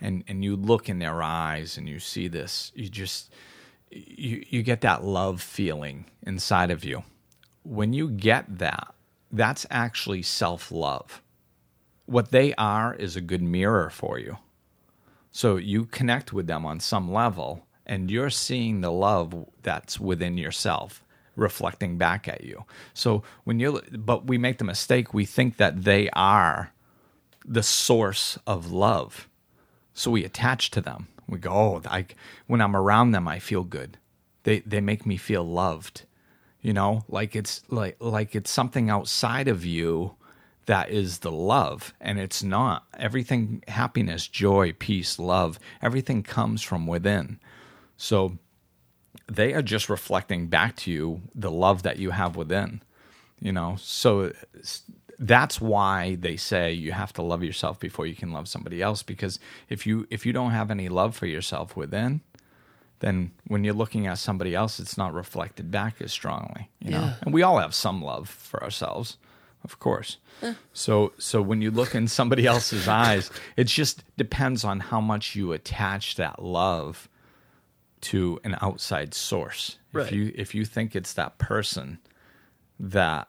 and 0.00 0.22
and 0.28 0.44
you 0.44 0.56
look 0.56 0.88
in 0.88 1.00
their 1.00 1.22
eyes 1.22 1.76
and 1.76 1.88
you 1.88 1.98
see 1.98 2.28
this, 2.28 2.70
you 2.74 2.88
just 2.88 3.32
you 3.90 4.44
you 4.48 4.62
get 4.62 4.82
that 4.82 5.04
love 5.04 5.42
feeling 5.42 6.06
inside 6.22 6.70
of 6.70 6.84
you. 6.84 7.02
When 7.64 7.92
you 7.92 8.08
get 8.08 8.58
that, 8.58 8.94
that's 9.36 9.66
actually 9.70 10.22
self 10.22 10.70
love. 10.70 11.22
What 12.06 12.30
they 12.30 12.54
are 12.54 12.94
is 12.94 13.16
a 13.16 13.20
good 13.20 13.42
mirror 13.42 13.90
for 13.90 14.18
you. 14.18 14.38
So 15.32 15.56
you 15.56 15.84
connect 15.86 16.32
with 16.32 16.46
them 16.46 16.64
on 16.64 16.80
some 16.80 17.12
level, 17.12 17.66
and 17.84 18.10
you're 18.10 18.30
seeing 18.30 18.80
the 18.80 18.92
love 18.92 19.46
that's 19.62 20.00
within 20.00 20.38
yourself 20.38 21.02
reflecting 21.36 21.98
back 21.98 22.26
at 22.26 22.42
you. 22.42 22.64
So 22.94 23.22
when 23.44 23.60
you, 23.60 23.82
but 23.92 24.26
we 24.26 24.38
make 24.38 24.58
the 24.58 24.64
mistake, 24.64 25.12
we 25.12 25.26
think 25.26 25.58
that 25.58 25.84
they 25.84 26.08
are 26.10 26.72
the 27.44 27.62
source 27.62 28.38
of 28.46 28.72
love. 28.72 29.28
So 29.94 30.10
we 30.10 30.24
attach 30.24 30.70
to 30.72 30.80
them. 30.80 31.08
We 31.28 31.38
go, 31.38 31.50
oh, 31.50 31.82
I, 31.86 32.06
when 32.46 32.60
I'm 32.60 32.76
around 32.76 33.12
them, 33.12 33.28
I 33.28 33.38
feel 33.38 33.64
good. 33.64 33.98
They 34.44 34.60
they 34.60 34.80
make 34.80 35.04
me 35.04 35.16
feel 35.16 35.44
loved. 35.44 36.02
You 36.66 36.72
know, 36.72 37.04
like 37.08 37.36
it's 37.36 37.62
like 37.68 37.96
like 38.00 38.34
it's 38.34 38.50
something 38.50 38.90
outside 38.90 39.46
of 39.46 39.64
you 39.64 40.16
that 40.64 40.90
is 40.90 41.18
the 41.20 41.30
love 41.30 41.94
and 42.00 42.18
it's 42.18 42.42
not. 42.42 42.84
Everything 42.98 43.62
happiness 43.68 44.26
joy 44.26 44.72
peace 44.72 45.20
love 45.20 45.60
everything 45.80 46.24
comes 46.24 46.62
from 46.62 46.88
within. 46.88 47.38
So 47.96 48.38
they 49.28 49.54
are 49.54 49.62
just 49.62 49.88
reflecting 49.88 50.48
back 50.48 50.74
to 50.78 50.90
you 50.90 51.22
the 51.36 51.52
love 51.52 51.84
that 51.84 51.98
you 51.98 52.10
have 52.10 52.34
within 52.34 52.80
you 53.40 53.52
know? 53.52 53.76
So 53.78 54.32
that's 55.18 55.60
why 55.60 56.16
they 56.16 56.36
say 56.36 56.72
you 56.72 56.92
have 56.92 57.12
to 57.14 57.22
love 57.22 57.42
yourself 57.42 57.80
before 57.80 58.06
you 58.06 58.14
can 58.14 58.32
love 58.32 58.48
somebody 58.48 58.82
else 58.82 59.02
because 59.02 59.38
if 59.68 59.86
you 59.86 60.06
if 60.10 60.26
you 60.26 60.32
don't 60.32 60.50
have 60.50 60.70
any 60.70 60.90
love 60.90 61.16
for 61.16 61.26
yourself 61.26 61.74
within 61.74 62.20
then 63.00 63.30
when 63.46 63.62
you're 63.64 63.74
looking 63.74 64.06
at 64.06 64.18
somebody 64.18 64.54
else 64.54 64.78
it's 64.80 64.96
not 64.96 65.12
reflected 65.12 65.70
back 65.70 66.00
as 66.00 66.12
strongly 66.12 66.70
you 66.80 66.90
know 66.90 67.00
Yeah. 67.00 67.14
and 67.22 67.34
we 67.34 67.42
all 67.42 67.58
have 67.58 67.74
some 67.74 68.02
love 68.02 68.28
for 68.28 68.62
ourselves 68.62 69.18
of 69.64 69.78
course 69.78 70.18
so 70.72 71.12
so 71.18 71.40
when 71.42 71.60
you 71.62 71.70
look 71.70 71.94
in 71.94 72.08
somebody 72.08 72.46
else's 72.54 72.86
eyes 72.88 73.30
it 73.56 73.64
just 73.66 74.04
depends 74.16 74.64
on 74.64 74.80
how 74.80 75.00
much 75.00 75.34
you 75.34 75.52
attach 75.52 76.16
that 76.16 76.42
love 76.42 77.08
to 78.02 78.38
an 78.44 78.56
outside 78.60 79.14
source 79.14 79.78
Right. 79.92 80.06
if 80.06 80.12
you 80.12 80.32
if 80.34 80.54
you 80.54 80.64
think 80.64 80.94
it's 80.94 81.14
that 81.14 81.38
person 81.38 81.98
that 82.78 83.28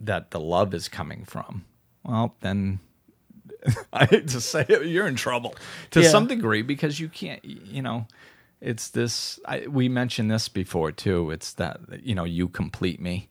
that 0.00 0.32
the 0.32 0.40
love 0.40 0.74
is 0.74 0.88
coming 0.88 1.24
from 1.24 1.64
well 2.04 2.34
then 2.40 2.80
i 3.92 4.04
hate 4.04 4.28
to 4.28 4.40
say 4.40 4.66
it 4.68 4.86
you're 4.86 5.06
in 5.06 5.14
trouble 5.14 5.54
to 5.92 6.02
Yeah. 6.02 6.08
some 6.10 6.26
degree 6.26 6.62
because 6.62 6.98
you 7.00 7.08
can't 7.08 7.44
you 7.44 7.80
know 7.80 8.06
it's 8.64 8.88
this 8.88 9.38
I, 9.44 9.66
we 9.68 9.88
mentioned 9.88 10.30
this 10.30 10.48
before 10.48 10.90
too. 10.90 11.30
It's 11.30 11.52
that 11.54 11.80
you 12.02 12.14
know 12.14 12.24
you 12.24 12.48
complete 12.48 13.00
me. 13.00 13.28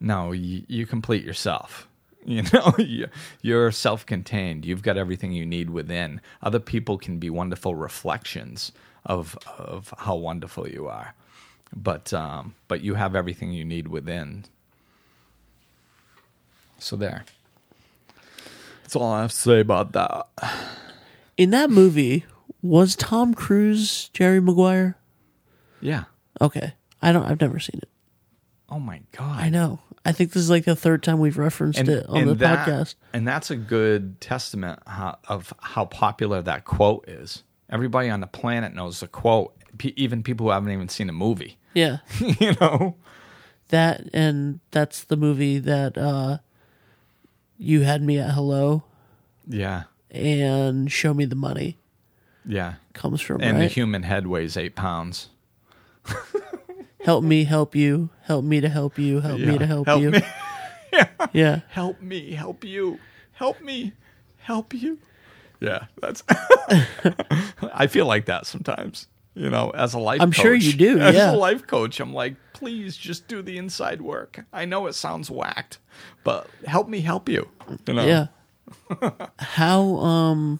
No 0.00 0.32
you, 0.32 0.64
you 0.66 0.86
complete 0.86 1.24
yourself. 1.24 1.86
You 2.26 2.42
know 2.52 2.74
you, 2.76 3.06
you're 3.40 3.72
self-contained. 3.72 4.66
You've 4.66 4.82
got 4.82 4.98
everything 4.98 5.32
you 5.32 5.46
need 5.46 5.70
within. 5.70 6.20
Other 6.42 6.60
people 6.60 6.98
can 6.98 7.18
be 7.18 7.30
wonderful 7.30 7.74
reflections 7.74 8.72
of 9.06 9.38
of 9.56 9.94
how 9.96 10.16
wonderful 10.16 10.68
you 10.68 10.86
are. 10.86 11.14
But 11.74 12.12
um 12.12 12.54
but 12.68 12.82
you 12.82 12.94
have 12.94 13.16
everything 13.16 13.52
you 13.52 13.64
need 13.64 13.88
within. 13.88 14.44
So 16.78 16.94
there. 16.94 17.24
That's 18.82 18.96
all 18.96 19.12
i 19.12 19.22
have 19.22 19.30
to 19.30 19.36
say 19.36 19.60
about 19.60 19.92
that. 19.92 20.26
In 21.38 21.50
that 21.50 21.70
movie, 21.70 22.26
Was 22.62 22.94
Tom 22.96 23.34
Cruise 23.34 24.10
Jerry 24.12 24.40
Maguire? 24.40 24.96
Yeah. 25.80 26.04
Okay. 26.40 26.74
I 27.02 27.12
don't 27.12 27.24
I've 27.24 27.40
never 27.40 27.58
seen 27.58 27.80
it. 27.82 27.88
Oh 28.68 28.78
my 28.78 29.02
god. 29.12 29.40
I 29.40 29.48
know. 29.48 29.80
I 30.04 30.12
think 30.12 30.32
this 30.32 30.42
is 30.42 30.50
like 30.50 30.64
the 30.64 30.76
third 30.76 31.02
time 31.02 31.18
we've 31.18 31.36
referenced 31.38 31.78
it 31.80 32.06
on 32.06 32.26
the 32.26 32.34
that- 32.36 32.66
podcast. 32.66 32.94
And 33.12 33.26
that's 33.26 33.50
a 33.50 33.56
good 33.56 34.20
testament 34.20 34.80
how, 34.86 35.18
of 35.28 35.52
how 35.60 35.84
popular 35.86 36.40
that 36.42 36.64
quote 36.64 37.08
is. 37.08 37.42
Everybody 37.68 38.08
on 38.10 38.20
the 38.20 38.26
planet 38.26 38.74
knows 38.74 39.00
the 39.00 39.08
quote, 39.08 39.54
P- 39.78 39.94
even 39.96 40.22
people 40.22 40.46
who 40.46 40.52
haven't 40.52 40.72
even 40.72 40.88
seen 40.88 41.08
a 41.08 41.12
movie. 41.12 41.56
Yeah. 41.74 41.98
you 42.18 42.54
know? 42.60 42.96
That 43.68 44.08
and 44.12 44.58
that's 44.72 45.04
the 45.04 45.16
movie 45.16 45.60
that 45.60 45.96
uh 45.96 46.38
you 47.56 47.82
had 47.82 48.02
me 48.02 48.18
at 48.18 48.32
hello 48.32 48.82
Yeah. 49.46 49.84
and 50.10 50.90
show 50.90 51.14
me 51.14 51.26
the 51.26 51.36
money 51.36 51.76
Yeah. 52.46 52.74
comes 52.94 53.20
from 53.20 53.40
And 53.42 53.60
the 53.60 53.66
human 53.66 54.02
head 54.02 54.26
weighs 54.26 54.56
eight 54.56 54.74
pounds. 54.74 55.28
help 57.04 57.22
me 57.24 57.44
help 57.44 57.74
you, 57.74 58.10
help 58.22 58.44
me 58.44 58.60
to 58.60 58.68
help 58.68 58.98
you, 58.98 59.20
help 59.20 59.40
me 59.40 59.58
to 59.58 59.66
help, 59.66 59.86
Help 59.86 60.02
you. 60.02 60.10
me. 60.12 60.22
Yeah. 61.32 61.60
Help 61.68 62.00
me, 62.02 62.32
help 62.32 62.64
you. 62.64 62.98
Help 63.32 63.60
me, 63.62 63.92
help 64.38 64.74
you. 64.74 64.98
Yeah, 65.60 65.84
that's. 66.00 66.24
I 67.74 67.86
feel 67.86 68.06
like 68.06 68.24
that 68.26 68.46
sometimes. 68.46 69.06
You 69.34 69.48
know, 69.48 69.70
as 69.70 69.94
a 69.94 69.98
life 70.00 70.20
I'm 70.20 70.32
coach. 70.32 70.42
sure 70.42 70.54
you 70.54 70.72
do, 70.72 70.98
As 70.98 71.14
yeah. 71.14 71.30
a 71.32 71.36
life 71.36 71.66
coach, 71.66 72.00
I'm 72.00 72.12
like, 72.12 72.34
please 72.52 72.96
just 72.96 73.28
do 73.28 73.40
the 73.42 73.56
inside 73.58 74.02
work. 74.02 74.44
I 74.52 74.64
know 74.64 74.88
it 74.88 74.94
sounds 74.94 75.30
whacked, 75.30 75.78
but 76.24 76.48
help 76.66 76.88
me 76.88 77.00
help 77.00 77.28
you. 77.28 77.48
You 77.86 77.94
know? 77.94 78.04
Yeah. 78.04 79.26
How 79.38 79.82
um 79.98 80.58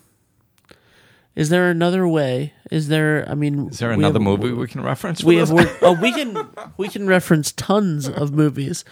is 1.37 1.49
there 1.49 1.71
another 1.71 2.07
way? 2.09 2.53
Is 2.71 2.89
there 2.89 3.25
I 3.29 3.35
mean 3.35 3.69
Is 3.69 3.79
there 3.79 3.91
another 3.93 4.15
have- 4.15 4.23
movie 4.23 4.53
we 4.53 4.67
can 4.67 4.83
reference? 4.83 5.23
we 5.25 5.37
have 5.37 5.51
worked, 5.51 5.79
oh 5.83 5.93
we 5.93 6.13
can 6.13 6.37
we 6.77 6.89
can 6.89 7.07
reference 7.07 7.53
tons 7.53 8.09
of 8.09 8.33
movies. 8.33 8.85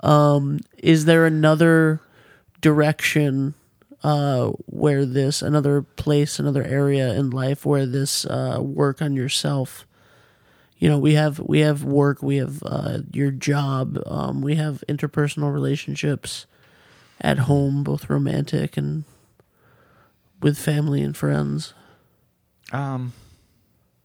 Um 0.00 0.60
is 0.78 1.04
there 1.04 1.26
another 1.26 2.00
direction 2.60 3.54
uh 4.02 4.48
where 4.66 5.04
this 5.04 5.42
another 5.42 5.82
place, 5.82 6.38
another 6.38 6.64
area 6.64 7.12
in 7.14 7.30
life 7.30 7.64
where 7.66 7.86
this 7.86 8.24
uh 8.26 8.58
work 8.60 9.00
on 9.02 9.14
yourself 9.14 9.86
you 10.78 10.88
know 10.88 10.98
we 10.98 11.14
have 11.14 11.38
we 11.38 11.60
have 11.60 11.84
work 11.84 12.22
we 12.22 12.36
have 12.38 12.60
uh, 12.66 12.98
your 13.12 13.30
job 13.30 13.98
um, 14.06 14.42
we 14.42 14.56
have 14.56 14.82
interpersonal 14.88 15.52
relationships 15.54 16.46
at 17.20 17.38
home 17.40 17.84
both 17.84 18.10
romantic 18.10 18.76
and 18.76 19.04
with 20.40 20.58
family 20.58 21.00
and 21.02 21.16
friends 21.16 21.72
Um, 22.72 23.12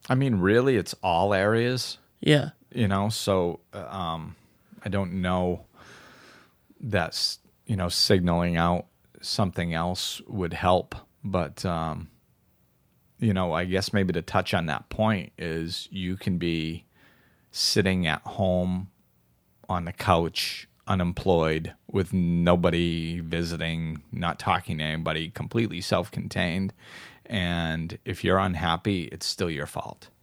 I 0.09 0.15
mean, 0.15 0.35
really, 0.35 0.75
it's 0.75 0.93
all 1.01 1.33
areas. 1.33 1.97
yeah 2.21 2.49
you 2.71 2.87
know 2.87 3.09
so 3.09 3.59
uh, 3.73 3.85
um 3.87 4.35
i 4.83 4.89
don't 4.89 5.13
know 5.13 5.65
that's 6.81 7.39
you 7.65 7.75
know 7.75 7.89
signaling 7.89 8.57
out 8.57 8.85
something 9.21 9.73
else 9.73 10.21
would 10.27 10.53
help 10.53 10.93
but 11.23 11.65
um 11.65 12.09
you 13.19 13.33
know 13.33 13.53
i 13.53 13.63
guess 13.65 13.93
maybe 13.93 14.13
to 14.13 14.21
touch 14.21 14.53
on 14.53 14.65
that 14.65 14.87
point 14.89 15.31
is 15.37 15.87
you 15.91 16.17
can 16.17 16.37
be 16.37 16.85
sitting 17.51 18.05
at 18.05 18.21
home 18.23 18.89
on 19.69 19.85
the 19.85 19.93
couch 19.93 20.67
unemployed 20.87 21.73
with 21.89 22.13
nobody 22.13 23.19
visiting 23.21 24.01
not 24.11 24.37
talking 24.37 24.77
to 24.77 24.83
anybody 24.83 25.29
completely 25.29 25.81
self-contained 25.81 26.73
and 27.27 27.97
if 28.05 28.23
you're 28.23 28.39
unhappy 28.39 29.03
it's 29.05 29.25
still 29.25 29.49
your 29.49 29.67
fault. 29.67 30.09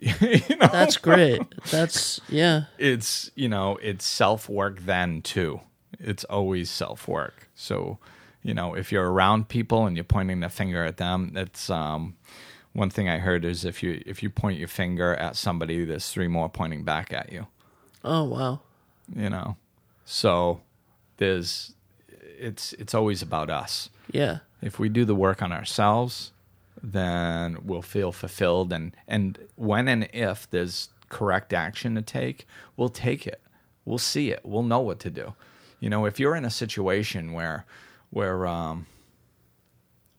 You 0.00 0.56
know? 0.56 0.68
That's 0.70 0.96
great. 0.96 1.42
That's 1.70 2.20
yeah. 2.28 2.64
It's 2.78 3.30
you 3.34 3.48
know 3.48 3.78
it's 3.82 4.06
self 4.06 4.48
work 4.48 4.80
then 4.80 5.22
too. 5.22 5.60
It's 5.98 6.24
always 6.24 6.70
self 6.70 7.08
work 7.08 7.48
so 7.54 7.98
you 8.42 8.54
know 8.54 8.74
if 8.74 8.92
you're 8.92 9.10
around 9.10 9.48
people 9.48 9.86
and 9.86 9.96
you're 9.96 10.04
pointing 10.04 10.40
the 10.40 10.48
finger 10.48 10.84
at 10.84 10.96
them 10.96 11.32
that's 11.34 11.68
um 11.68 12.16
one 12.72 12.88
thing 12.88 13.08
i 13.08 13.18
heard 13.18 13.44
is 13.44 13.64
if 13.64 13.82
you 13.82 14.00
if 14.06 14.22
you 14.22 14.30
point 14.30 14.58
your 14.58 14.68
finger 14.68 15.14
at 15.16 15.36
somebody 15.36 15.84
there's 15.84 16.08
three 16.10 16.28
more 16.28 16.48
pointing 16.48 16.84
back 16.84 17.12
at 17.12 17.32
you. 17.32 17.46
Oh 18.04 18.24
wow. 18.24 18.60
You 19.14 19.30
know? 19.30 19.56
So 20.04 20.60
there's 21.16 21.74
it's 22.38 22.72
it's 22.74 22.94
always 22.94 23.22
about 23.22 23.50
us. 23.50 23.90
Yeah 24.12 24.38
if 24.60 24.78
we 24.78 24.88
do 24.88 25.04
the 25.04 25.14
work 25.14 25.42
on 25.42 25.52
ourselves 25.52 26.32
then 26.82 27.58
we'll 27.62 27.82
feel 27.82 28.12
fulfilled. 28.12 28.72
And 28.72 28.96
and 29.06 29.38
when 29.56 29.88
and 29.88 30.08
if 30.12 30.48
there's 30.50 30.90
correct 31.08 31.52
action 31.52 31.94
to 31.94 32.02
take 32.02 32.46
we'll 32.76 32.88
take 32.88 33.26
it. 33.26 33.40
We'll 33.84 33.98
see 33.98 34.30
it. 34.30 34.40
We'll 34.44 34.62
know 34.62 34.80
what 34.80 35.00
to 35.00 35.10
do. 35.10 35.34
You 35.80 35.90
know 35.90 36.04
if 36.04 36.20
you're 36.20 36.36
in 36.36 36.44
a 36.44 36.50
situation 36.50 37.32
where 37.32 37.64
where 38.10 38.46
um 38.46 38.86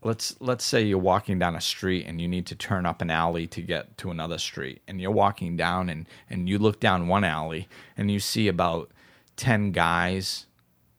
let's 0.01 0.35
let's 0.39 0.63
say 0.63 0.81
you're 0.81 0.97
walking 0.97 1.39
down 1.39 1.55
a 1.55 1.61
street 1.61 2.05
and 2.07 2.21
you 2.21 2.27
need 2.27 2.45
to 2.47 2.55
turn 2.55 2.85
up 2.85 3.01
an 3.01 3.09
alley 3.09 3.47
to 3.47 3.61
get 3.61 3.97
to 3.97 4.11
another 4.11 4.37
street 4.37 4.81
and 4.87 5.01
you're 5.01 5.11
walking 5.11 5.57
down 5.57 5.89
and 5.89 6.07
and 6.29 6.47
you 6.47 6.57
look 6.57 6.79
down 6.79 7.07
one 7.07 7.23
alley 7.23 7.67
and 7.97 8.09
you 8.09 8.19
see 8.19 8.47
about 8.47 8.89
10 9.35 9.71
guys 9.71 10.45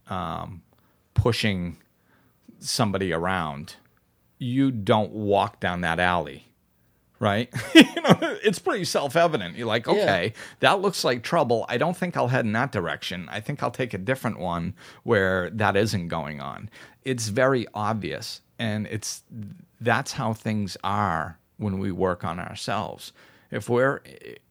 um 0.09 0.63
pushing 1.15 1.79
somebody 2.61 3.13
around 3.13 3.77
you 4.39 4.71
don't 4.71 5.13
walk 5.13 5.61
down 5.61 5.81
that 5.83 5.99
alley 5.99 6.47
right? 7.21 7.53
You 7.75 8.03
know 8.03 8.19
it's 8.43 8.59
pretty 8.59 8.85
self-evident. 8.85 9.57
You're 9.57 9.67
like 9.67 9.87
okay 9.87 10.33
that 10.61 10.81
looks 10.81 11.05
like 11.05 11.23
trouble. 11.23 11.67
I 11.69 11.77
don't 11.77 11.97
think 11.97 12.17
i'll 12.17 12.29
head 12.29 12.47
in 12.47 12.53
that 12.53 12.73
direction. 12.73 13.29
I 13.31 13.41
think 13.41 13.63
i'll 13.63 13.71
take 13.71 13.93
a 13.95 13.99
different 13.99 14.39
one 14.39 14.75
where 15.03 15.51
that 15.51 15.77
isn't 15.77 16.09
going 16.09 16.41
on. 16.41 16.71
It's 17.05 17.29
very 17.29 17.67
obvious 17.75 18.41
and 18.59 18.87
it's 18.87 19.23
that's 19.81 20.13
how 20.13 20.33
things 20.33 20.77
are 20.83 21.39
when 21.59 21.79
we 21.79 21.93
work 21.93 22.25
on 22.25 22.41
ourselves. 22.41 23.13
If 23.51 23.69
we're 23.69 24.01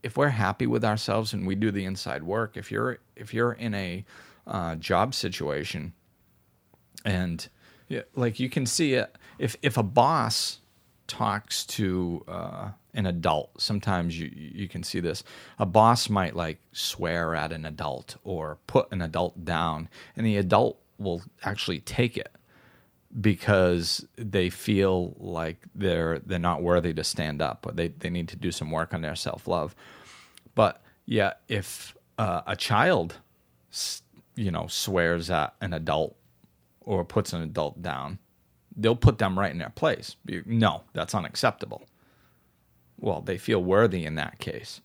if 0.04 0.16
we're 0.16 0.30
happy 0.30 0.68
with 0.68 0.86
ourselves 0.86 1.34
and 1.34 1.48
we 1.48 1.56
do 1.56 1.72
the 1.72 1.86
inside 1.86 2.24
work 2.24 2.56
if 2.56 2.72
you're 2.72 3.00
if 3.16 3.34
you're 3.34 3.54
in 3.54 3.74
a 3.74 4.06
uh, 4.46 4.76
job 4.76 5.14
situation 5.16 5.94
and 7.04 7.48
yeah, 7.90 8.02
like 8.16 8.40
you 8.40 8.50
can 8.50 8.66
see 8.66 8.94
it 8.94 9.18
if 9.40 9.58
if 9.62 9.76
a 9.78 9.84
boss 9.84 10.60
talks 11.08 11.66
to 11.66 12.24
uh, 12.28 12.70
an 12.94 13.08
adult 13.08 13.60
sometimes 13.60 14.18
you 14.18 14.32
you 14.34 14.68
can 14.68 14.84
see 14.84 15.00
this. 15.00 15.24
A 15.58 15.66
boss 15.66 16.08
might 16.08 16.36
like 16.36 16.60
swear 16.72 17.36
at 17.36 17.52
an 17.52 17.66
adult 17.66 18.16
or 18.24 18.60
put 18.68 18.92
an 18.92 19.02
adult 19.02 19.44
down 19.44 19.90
and 20.16 20.26
the 20.26 20.38
adult 20.38 20.80
will 21.00 21.24
actually 21.44 21.80
take 21.80 22.16
it 22.16 22.32
because 23.22 24.06
they 24.16 24.52
feel 24.52 25.16
like 25.18 25.58
they're 25.74 26.20
they're 26.20 26.38
not 26.38 26.62
worthy 26.62 26.94
to 26.94 27.04
stand 27.04 27.42
up 27.42 27.66
or 27.66 27.72
they, 27.72 27.88
they 27.88 28.10
need 28.12 28.28
to 28.30 28.36
do 28.36 28.52
some 28.52 28.70
work 28.70 28.94
on 28.94 29.02
their 29.02 29.16
self-love. 29.16 29.76
But 30.54 30.82
yeah 31.08 31.34
if 31.48 31.96
uh, 32.20 32.42
a 32.46 32.56
child 32.56 33.16
you 34.36 34.52
know 34.52 34.68
swears 34.68 35.32
at 35.32 35.56
an 35.60 35.74
adult 35.74 36.16
or 36.90 37.06
puts 37.06 37.34
an 37.34 37.42
adult 37.44 37.84
down, 37.84 38.18
they'll 38.76 38.96
put 38.96 39.20
them 39.20 39.38
right 39.38 39.52
in 39.52 39.60
their 39.60 39.70
place. 39.70 40.16
No, 40.44 40.86
that's 40.94 41.14
unacceptable. 41.14 41.84
Well, 43.00 43.22
they 43.22 43.38
feel 43.38 43.64
worthy 43.64 44.06
in 44.06 44.16
that 44.16 44.40
case, 44.40 44.82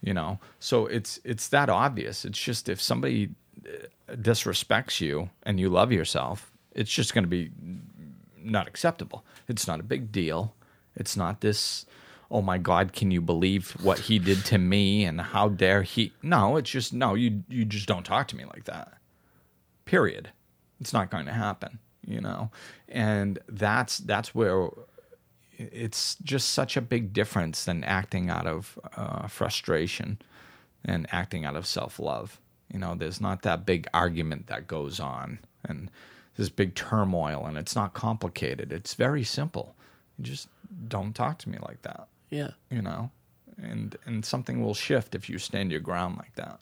you 0.00 0.14
know. 0.14 0.38
So 0.60 0.86
it's 0.86 1.18
it's 1.24 1.48
that 1.48 1.68
obvious. 1.68 2.24
It's 2.24 2.38
just 2.38 2.68
if 2.68 2.80
somebody 2.80 3.30
uh, 3.66 4.14
disrespects 4.14 5.00
you 5.00 5.30
and 5.42 5.58
you 5.58 5.68
love 5.68 5.90
yourself, 5.90 6.52
it's 6.72 6.92
just 6.92 7.14
going 7.14 7.24
to 7.24 7.28
be 7.28 7.50
not 8.38 8.68
acceptable. 8.68 9.24
It's 9.48 9.66
not 9.66 9.80
a 9.80 9.82
big 9.82 10.12
deal. 10.12 10.54
It's 10.94 11.16
not 11.16 11.40
this. 11.40 11.84
Oh 12.30 12.42
my 12.42 12.58
God! 12.58 12.92
Can 12.92 13.10
you 13.10 13.20
believe 13.20 13.72
what 13.82 13.98
he 13.98 14.20
did 14.20 14.44
to 14.44 14.58
me? 14.58 15.04
And 15.04 15.20
how 15.20 15.48
dare 15.48 15.82
he? 15.82 16.12
No, 16.22 16.56
it's 16.56 16.70
just 16.70 16.92
no. 16.92 17.14
You 17.14 17.42
you 17.48 17.64
just 17.64 17.88
don't 17.88 18.06
talk 18.06 18.28
to 18.28 18.36
me 18.36 18.44
like 18.44 18.66
that 18.66 18.98
period 19.84 20.30
it's 20.80 20.92
not 20.92 21.10
going 21.10 21.26
to 21.26 21.32
happen 21.32 21.78
you 22.10 22.20
know? 22.20 22.50
And 22.88 23.38
that's 23.48 23.98
that's 23.98 24.34
where 24.34 24.68
it's 25.56 26.16
just 26.22 26.50
such 26.50 26.76
a 26.76 26.80
big 26.80 27.12
difference 27.12 27.64
than 27.64 27.84
acting 27.84 28.30
out 28.30 28.46
of 28.46 28.78
uh, 28.96 29.28
frustration 29.28 30.18
and 30.84 31.06
acting 31.12 31.44
out 31.44 31.56
of 31.56 31.66
self-love. 31.66 32.40
You 32.72 32.78
know 32.78 32.94
there's 32.94 33.20
not 33.20 33.42
that 33.42 33.66
big 33.66 33.86
argument 33.94 34.46
that 34.48 34.66
goes 34.66 35.00
on 35.00 35.40
and 35.64 35.90
this 36.36 36.48
big 36.48 36.74
turmoil 36.74 37.46
and 37.46 37.56
it's 37.58 37.76
not 37.76 37.94
complicated. 37.94 38.72
It's 38.72 38.94
very 38.94 39.24
simple. 39.24 39.74
You 40.18 40.24
just 40.24 40.48
don't 40.88 41.14
talk 41.14 41.38
to 41.38 41.48
me 41.48 41.58
like 41.66 41.82
that. 41.82 42.08
Yeah. 42.30 42.50
You 42.70 42.82
know? 42.82 43.10
And 43.60 43.96
and 44.06 44.24
something 44.24 44.62
will 44.62 44.74
shift 44.74 45.14
if 45.14 45.28
you 45.28 45.38
stand 45.38 45.70
your 45.70 45.80
ground 45.80 46.16
like 46.16 46.34
that. 46.36 46.60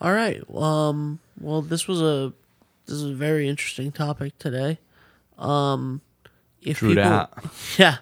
All 0.00 0.12
right. 0.12 0.42
Um 0.54 1.18
well 1.40 1.62
this 1.62 1.86
was 1.86 2.00
a 2.00 2.32
this 2.90 2.98
is 2.98 3.10
a 3.10 3.14
very 3.14 3.48
interesting 3.48 3.90
topic 3.92 4.38
today 4.38 4.78
um 5.38 6.00
if 6.62 6.78
True 6.78 6.90
people, 6.90 7.02
that. 7.04 7.30
yeah, 7.78 7.96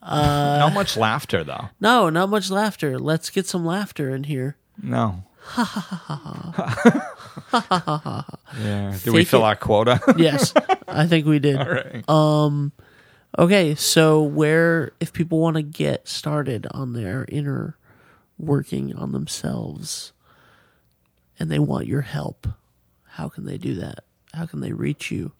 Not 0.00 0.72
much 0.74 0.96
laughter 0.96 1.42
though. 1.42 1.70
no, 1.80 2.08
not 2.08 2.28
much 2.28 2.50
laughter. 2.50 2.98
Let's 3.00 3.30
get 3.30 3.46
some 3.48 3.64
laughter 3.66 4.14
in 4.14 4.22
here. 4.24 4.56
No. 4.80 5.24
yeah. 8.60 8.96
Did 9.02 9.12
we 9.12 9.24
fill 9.24 9.40
it. 9.40 9.44
our 9.44 9.56
quota? 9.56 10.00
Yes, 10.16 10.54
I 10.86 11.06
think 11.06 11.26
we 11.26 11.38
did. 11.40 11.56
All 11.56 11.68
right. 11.68 12.70
Okay, 13.38 13.74
so 13.74 14.22
where 14.22 14.92
if 15.00 15.12
people 15.12 15.40
want 15.40 15.56
to 15.56 15.62
get 15.62 16.08
started 16.08 16.66
on 16.70 16.92
their 16.94 17.26
inner 17.28 17.76
working 18.38 18.94
on 18.94 19.12
themselves 19.12 20.12
and 21.38 21.50
they 21.50 21.58
want 21.58 21.86
your 21.86 22.00
help, 22.02 22.46
how 23.10 23.28
can 23.28 23.44
they 23.44 23.58
do 23.58 23.74
that? 23.74 24.04
How 24.36 24.46
can 24.46 24.60
they 24.60 24.72
reach 24.72 25.10
you? 25.10 25.32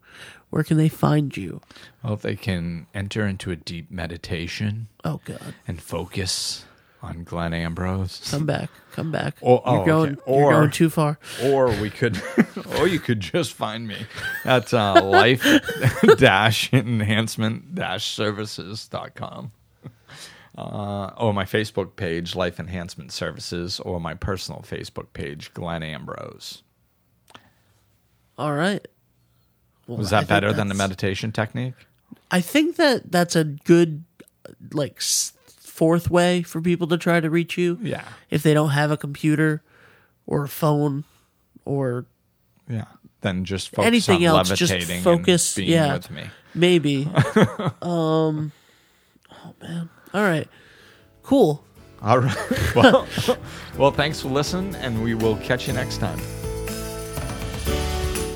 Where 0.50 0.62
can 0.64 0.76
they 0.78 0.88
find 0.88 1.37
you? 1.37 1.61
Well, 2.02 2.16
they 2.16 2.37
can 2.37 2.87
enter 2.94 3.26
into 3.26 3.50
a 3.50 3.56
deep 3.56 3.90
meditation 3.90 4.88
Oh 5.04 5.20
god. 5.24 5.54
and 5.68 5.80
focus 5.82 6.64
on 7.02 7.24
Glenn 7.24 7.52
Ambrose. 7.52 8.26
Come 8.30 8.46
back. 8.46 8.70
Come 8.92 9.12
back. 9.12 9.37
Oh, 9.42 9.61
oh, 9.64 9.72
you're 9.72 9.80
okay. 9.82 9.87
going 9.90 10.18
Or- 10.24 10.40
you're 10.40 10.61
going 10.61 10.70
too 10.70 10.88
far. 10.90 11.18
or 11.44 11.68
we 11.80 11.90
could 11.90 12.20
or 12.78 12.88
you 12.88 12.98
could 12.98 13.20
just 13.20 13.52
find 13.52 13.87
me 13.87 14.06
at 14.44 14.72
uh, 14.72 15.02
life 15.04 15.44
dash 16.16 16.72
enhancement 16.72 17.74
dash 17.74 18.06
services.com 18.06 19.52
uh, 20.56 21.11
or 21.18 21.35
my 21.35 21.44
facebook 21.44 21.96
page 21.96 22.35
life 22.35 22.59
enhancement 22.59 23.12
services 23.12 23.78
or 23.80 24.00
my 24.00 24.14
personal 24.14 24.62
facebook 24.66 25.12
page 25.12 25.52
glenn 25.52 25.82
ambrose 25.82 26.62
All 28.38 28.53
right. 28.53 28.87
Well, 29.87 29.99
was 29.99 30.11
that 30.11 30.20
think 30.20 30.29
better 30.29 30.49
than 30.53 30.68
the 30.68 30.75
that's- 30.75 30.88
meditation 30.88 31.33
technique 31.33 31.75
I 32.31 32.40
think 32.40 32.77
that 32.77 33.11
that's 33.12 33.37
a 33.37 33.44
good 33.44 34.05
like 34.72 34.96
s- 34.99 35.33
fourth 35.46 36.11
way 36.11 36.42
for 36.42 36.61
people 36.61 36.87
to 36.88 36.96
try 36.99 37.20
to 37.20 37.31
reach 37.31 37.57
you. 37.57 37.79
yeah 37.83 38.05
If 38.31 38.42
they 38.42 38.53
don't 38.55 38.70
have 38.70 38.90
a 38.90 38.96
computer 38.96 39.62
or 40.27 40.44
a 40.44 40.49
phone 40.49 41.05
or 41.64 42.07
yeah 42.68 42.87
then 43.20 43.44
just 43.44 43.68
focus 43.70 43.87
Anything 43.87 44.27
on 44.29 44.38
else, 44.38 44.49
just 44.51 44.72
levitating 44.72 45.03
focus- 45.03 45.57
and 45.57 45.66
being 45.66 45.72
yeah. 45.79 45.92
with 45.94 46.11
me 46.11 46.25
maybe 46.55 47.09
um 47.83 48.53
oh 49.33 49.55
man. 49.62 49.88
All 50.14 50.22
right. 50.22 50.49
Cool. 51.22 51.62
all 52.03 52.18
right 52.18 52.37
well, 52.77 53.07
well 53.79 53.90
thanks 53.92 54.20
for 54.20 54.29
listening 54.29 54.75
and 54.77 55.03
we 55.03 55.14
will 55.14 55.37
catch 55.38 55.66
you 55.68 55.72
next 55.75 55.99
time 55.99 56.18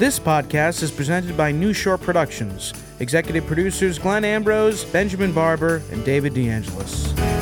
This 0.00 0.18
podcast 0.18 0.82
is 0.82 0.90
presented 0.90 1.36
by 1.36 1.52
New 1.52 1.74
Shore 1.74 1.98
Productions. 1.98 2.72
Executive 3.00 3.44
producers 3.44 3.98
Glenn 3.98 4.24
Ambrose, 4.24 4.82
Benjamin 4.82 5.30
Barber, 5.30 5.82
and 5.92 6.02
David 6.06 6.32
DeAngelis. 6.32 7.39